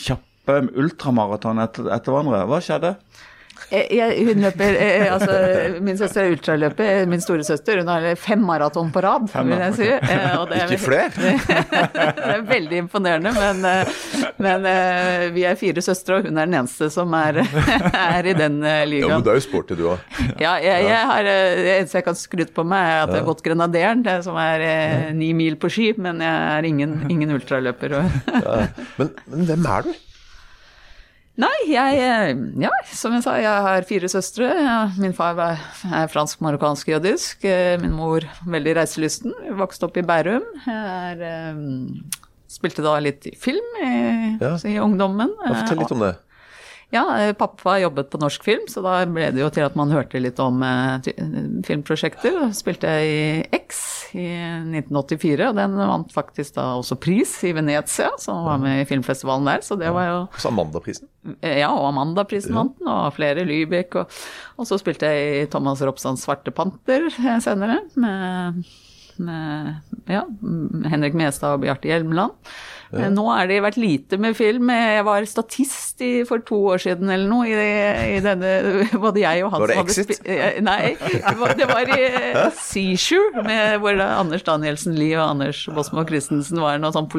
kjappe 0.00 0.62
ultramaraton 0.80 1.60
etter, 1.64 1.90
etter 1.92 2.14
hverandre. 2.14 2.44
Hva 2.48 2.60
skjedde? 2.64 2.94
Jeg, 3.72 3.86
jeg, 3.96 4.24
hun 4.28 4.42
løper 4.44 4.76
jeg, 4.76 5.06
altså, 5.10 5.36
Min 5.84 5.98
søster 5.98 6.22
er 6.22 6.34
ultraløper. 6.34 7.06
Min 7.10 7.22
store 7.24 7.44
søster 7.46 7.80
hun 7.80 7.90
har 7.90 8.06
fem 8.20 8.42
maraton 8.44 8.90
på 8.94 9.02
rad, 9.04 9.26
vil 9.32 9.54
jeg 9.58 9.74
si. 9.78 9.88
Eh, 9.88 10.54
Ikke 10.64 10.78
flere? 10.82 11.08
det 11.94 12.28
er 12.36 12.44
veldig 12.48 12.80
imponerende, 12.84 13.32
men, 13.34 13.64
eh, 13.70 14.06
men, 14.44 14.68
vi 15.34 15.46
er 15.48 15.58
fire 15.58 15.82
søstre, 15.84 16.20
og 16.20 16.28
hun 16.28 16.38
er 16.38 16.50
den 16.50 16.58
eneste 16.60 16.90
som 16.92 17.14
er, 17.18 17.40
er 18.18 18.30
i 18.30 18.36
den 18.36 18.60
ligaen. 18.62 19.08
Ja, 19.08 19.18
men 19.18 19.26
det 19.26 19.34
er 19.34 19.40
jo 19.40 19.46
sporty 19.48 19.78
du 19.78 19.84
òg. 19.94 20.06
Ja, 20.40 20.54
jeg, 20.62 20.86
jeg 20.90 21.10
har, 21.10 21.26
det 21.26 21.76
eneste 21.78 22.00
jeg 22.00 22.08
kan 22.08 22.18
skryte 22.18 22.54
på 22.56 22.66
meg, 22.68 22.84
er 22.84 23.04
at 23.04 23.14
jeg 23.14 23.24
har 23.24 23.28
gått 23.32 23.44
Grenaderen, 23.44 24.04
det 24.06 24.18
som 24.26 24.38
er 24.40 25.12
ni 25.16 25.32
mil 25.36 25.58
på 25.60 25.72
ski, 25.72 25.92
men 26.00 26.22
jeg 26.24 26.58
er 26.58 26.68
ingen, 26.68 26.98
ingen 27.12 27.34
ultraløper. 27.36 27.98
ja. 27.98 28.66
men, 29.00 29.14
men 29.30 29.48
hvem 29.50 29.72
er 29.76 29.88
du? 29.88 29.94
Nei, 31.40 31.54
jeg 31.66 31.98
eh, 31.98 32.28
Ja, 32.62 32.70
som 32.94 33.14
jeg 33.16 33.24
sa, 33.24 33.34
jeg 33.42 33.62
har 33.66 33.86
fire 33.88 34.10
søstre. 34.10 34.50
Min 35.02 35.14
far 35.16 35.40
er 35.42 36.10
fransk-marokkansk-jødisk. 36.12 37.46
Eh, 37.50 37.74
min 37.82 37.96
mor 37.96 38.26
veldig 38.46 38.76
reiselysten. 38.78 39.34
Vokste 39.58 39.88
opp 39.88 39.98
i 39.98 40.04
Bærum. 40.06 40.46
Jeg 40.66 41.16
er, 41.18 41.56
um, 41.56 42.04
spilte 42.50 42.84
da 42.86 42.94
litt 43.02 43.26
i 43.26 43.34
film 43.34 43.80
i, 43.82 43.90
ja. 44.38 44.54
i 44.70 44.78
ungdommen. 44.82 45.34
Fortell 45.42 45.82
litt 45.82 45.96
om 45.96 46.06
det. 46.06 46.14
Ja, 46.94 47.04
eh, 47.18 47.32
pappa 47.34 47.80
jobbet 47.82 48.12
på 48.12 48.20
norsk 48.22 48.44
film, 48.46 48.68
så 48.70 48.84
da 48.84 49.00
ble 49.10 49.32
det 49.34 49.42
jo 49.42 49.50
til 49.50 49.66
at 49.66 49.74
man 49.78 49.90
hørte 49.90 50.22
litt 50.22 50.38
om 50.42 50.62
eh, 50.62 51.10
filmprosjekter. 51.66 52.44
Spilte 52.54 52.94
i 53.02 53.18
X 53.64 53.82
i 54.14 54.28
1984, 54.30 55.48
og 55.50 55.58
den 55.58 55.74
vant 55.78 56.14
faktisk 56.14 56.56
da 56.58 56.66
også 56.78 56.98
pris 57.02 57.32
i 57.46 57.52
Venezia, 57.56 58.12
som 58.20 58.44
var 58.46 58.62
med 58.62 58.82
i 58.82 58.86
filmfestivalen 58.88 59.50
der, 59.50 59.64
så 59.66 59.78
det 59.80 59.90
var 59.94 60.08
jo 60.08 60.20
Så 60.38 60.52
Amandaprisen? 60.52 61.10
Eh, 61.40 61.58
ja, 61.62 61.72
og 61.72 61.90
Amandaprisen 61.90 62.54
vant 62.56 62.78
den, 62.78 62.90
og 62.90 63.12
flere 63.16 63.46
Lybek. 63.48 63.98
og, 64.00 64.22
og, 64.56 64.68
så 64.70 64.78
spilte 64.80 65.10
jeg 65.10 65.42
i 65.42 65.50
Thomas 65.50 65.82
Ropsans 65.82 66.24
Svarte 66.24 66.54
panter 66.54 67.10
senere, 67.42 67.82
med 67.98 68.64
med 69.16 69.74
ja, 70.10 70.24
Henrik 70.90 71.14
Mestad 71.14 71.54
og 71.56 71.64
Bjarte 71.64 71.86
Hjelmeland. 71.86 72.34
Ja. 72.94 73.10
Nå 73.12 73.24
har 73.28 73.48
det 73.50 73.60
vært 73.64 73.78
lite 73.80 74.18
med 74.20 74.36
film. 74.38 74.70
Jeg 74.70 75.04
var 75.06 75.26
statist 75.28 76.02
i, 76.04 76.12
for 76.28 76.42
to 76.46 76.58
år 76.74 76.82
siden 76.84 77.10
eller 77.10 77.30
noe 77.30 77.48
i, 77.48 78.16
i 78.16 78.20
denne 78.24 78.52
Både 79.04 79.22
jeg 79.22 79.44
og 79.44 79.52
han 79.54 79.64
Var 79.64 79.72
det 79.72 79.78
Exit? 79.82 80.12
Nei, 80.64 80.94
det 81.58 81.68
var 81.68 81.90
i 81.94 82.06
Seashore, 82.58 83.44
med, 83.46 83.78
hvor 83.82 83.98
Anders 84.04 84.44
Danielsen 84.46 84.96
Lie 84.98 85.18
og 85.18 85.34
Anders 85.34 85.64
Bosmo 85.74 86.04
Christensen 86.08 86.60
var 86.62 86.78
noe 86.82 86.94
sånn 86.94 87.10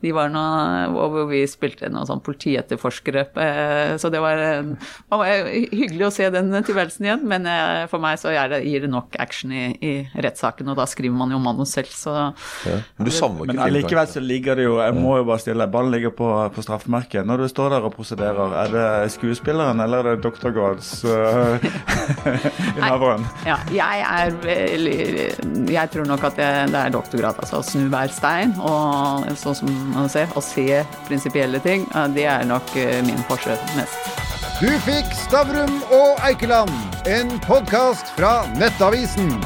De 0.00 0.14
var 0.16 0.32
noe 0.32 0.88
Hvor 0.94 1.28
vi 1.30 1.42
spilte 1.50 1.90
noe 1.92 2.06
sånn 2.08 2.22
politietterforskere. 2.24 3.26
Så 4.00 4.10
det 4.12 4.20
var, 4.22 4.40
det 4.40 5.20
var, 5.20 5.50
hyggelig 5.50 6.06
å 6.08 6.12
se 6.14 6.28
den 6.32 6.52
tilværelsen 6.66 7.06
igjen, 7.06 7.24
men 7.28 7.46
for 7.90 8.02
meg 8.02 8.18
så 8.20 8.32
det, 8.50 8.62
gir 8.66 8.84
det 8.84 8.90
nok 8.92 9.16
action 9.22 9.52
i, 9.54 9.64
i 9.84 9.92
rettssaken, 10.14 10.70
og 10.72 10.78
da 10.80 10.86
skriver 10.90 11.16
man 11.16 11.32
jo 11.34 11.40
manus 11.42 11.74
selv, 11.76 11.92
så 11.94 12.14
ja. 12.66 12.80
Men 12.96 13.08
du 13.08 13.12
savner 13.14 13.46
ikke 13.46 13.54
Men 13.54 13.62
allikevel 13.66 14.08
så 14.10 14.22
ligger 14.22 14.58
det 14.58 14.66
jo 14.66 14.76
Jeg 14.80 14.96
må 15.10 15.18
jo 15.18 15.26
bare 15.28 15.42
stille, 15.42 15.66
ballen 15.70 15.94
ligger 15.94 16.14
på, 16.14 16.28
på 16.54 16.64
straffemerket. 16.64 17.26
Når 17.26 17.44
du 17.44 17.48
står 17.50 17.74
der 17.74 17.86
og 17.86 17.94
prosederer, 17.96 18.54
er 18.62 18.74
det 18.74 19.12
skuespilleren 19.16 19.82
eller 19.82 20.04
er 20.04 20.16
det 20.16 20.24
doktorgrads 20.24 20.92
uh, 21.04 21.58
innehaveren? 22.76 23.26
Ja, 23.48 23.58
jeg 23.74 24.04
er 24.06 24.36
Jeg 25.70 25.90
tror 25.92 26.06
nok 26.08 26.24
at 26.30 26.38
det, 26.38 26.50
det 26.74 26.80
er 26.80 26.94
doktorgrad. 26.94 27.40
Altså 27.42 27.60
å 27.60 27.66
snu 27.66 27.88
hver 27.90 28.12
stein 28.14 28.54
og 28.58 29.26
sånn 29.40 29.58
som 29.62 29.72
man 29.94 30.10
ser, 30.12 30.30
å 30.36 30.44
se 30.44 30.82
prinsipielle 31.08 31.62
ting, 31.64 31.86
det 32.14 32.26
er 32.30 32.46
nok 32.48 32.74
eh, 32.78 33.00
min 33.06 33.20
forskjell 33.30 33.58
mest. 33.78 34.28
Du 34.60 34.68
fikk 34.84 35.08
Stavrum 35.16 35.80
og 35.96 36.20
Eikeland, 36.26 37.00
en 37.08 37.32
podkast 37.46 38.12
fra 38.18 38.42
Nettavisen. 38.60 39.38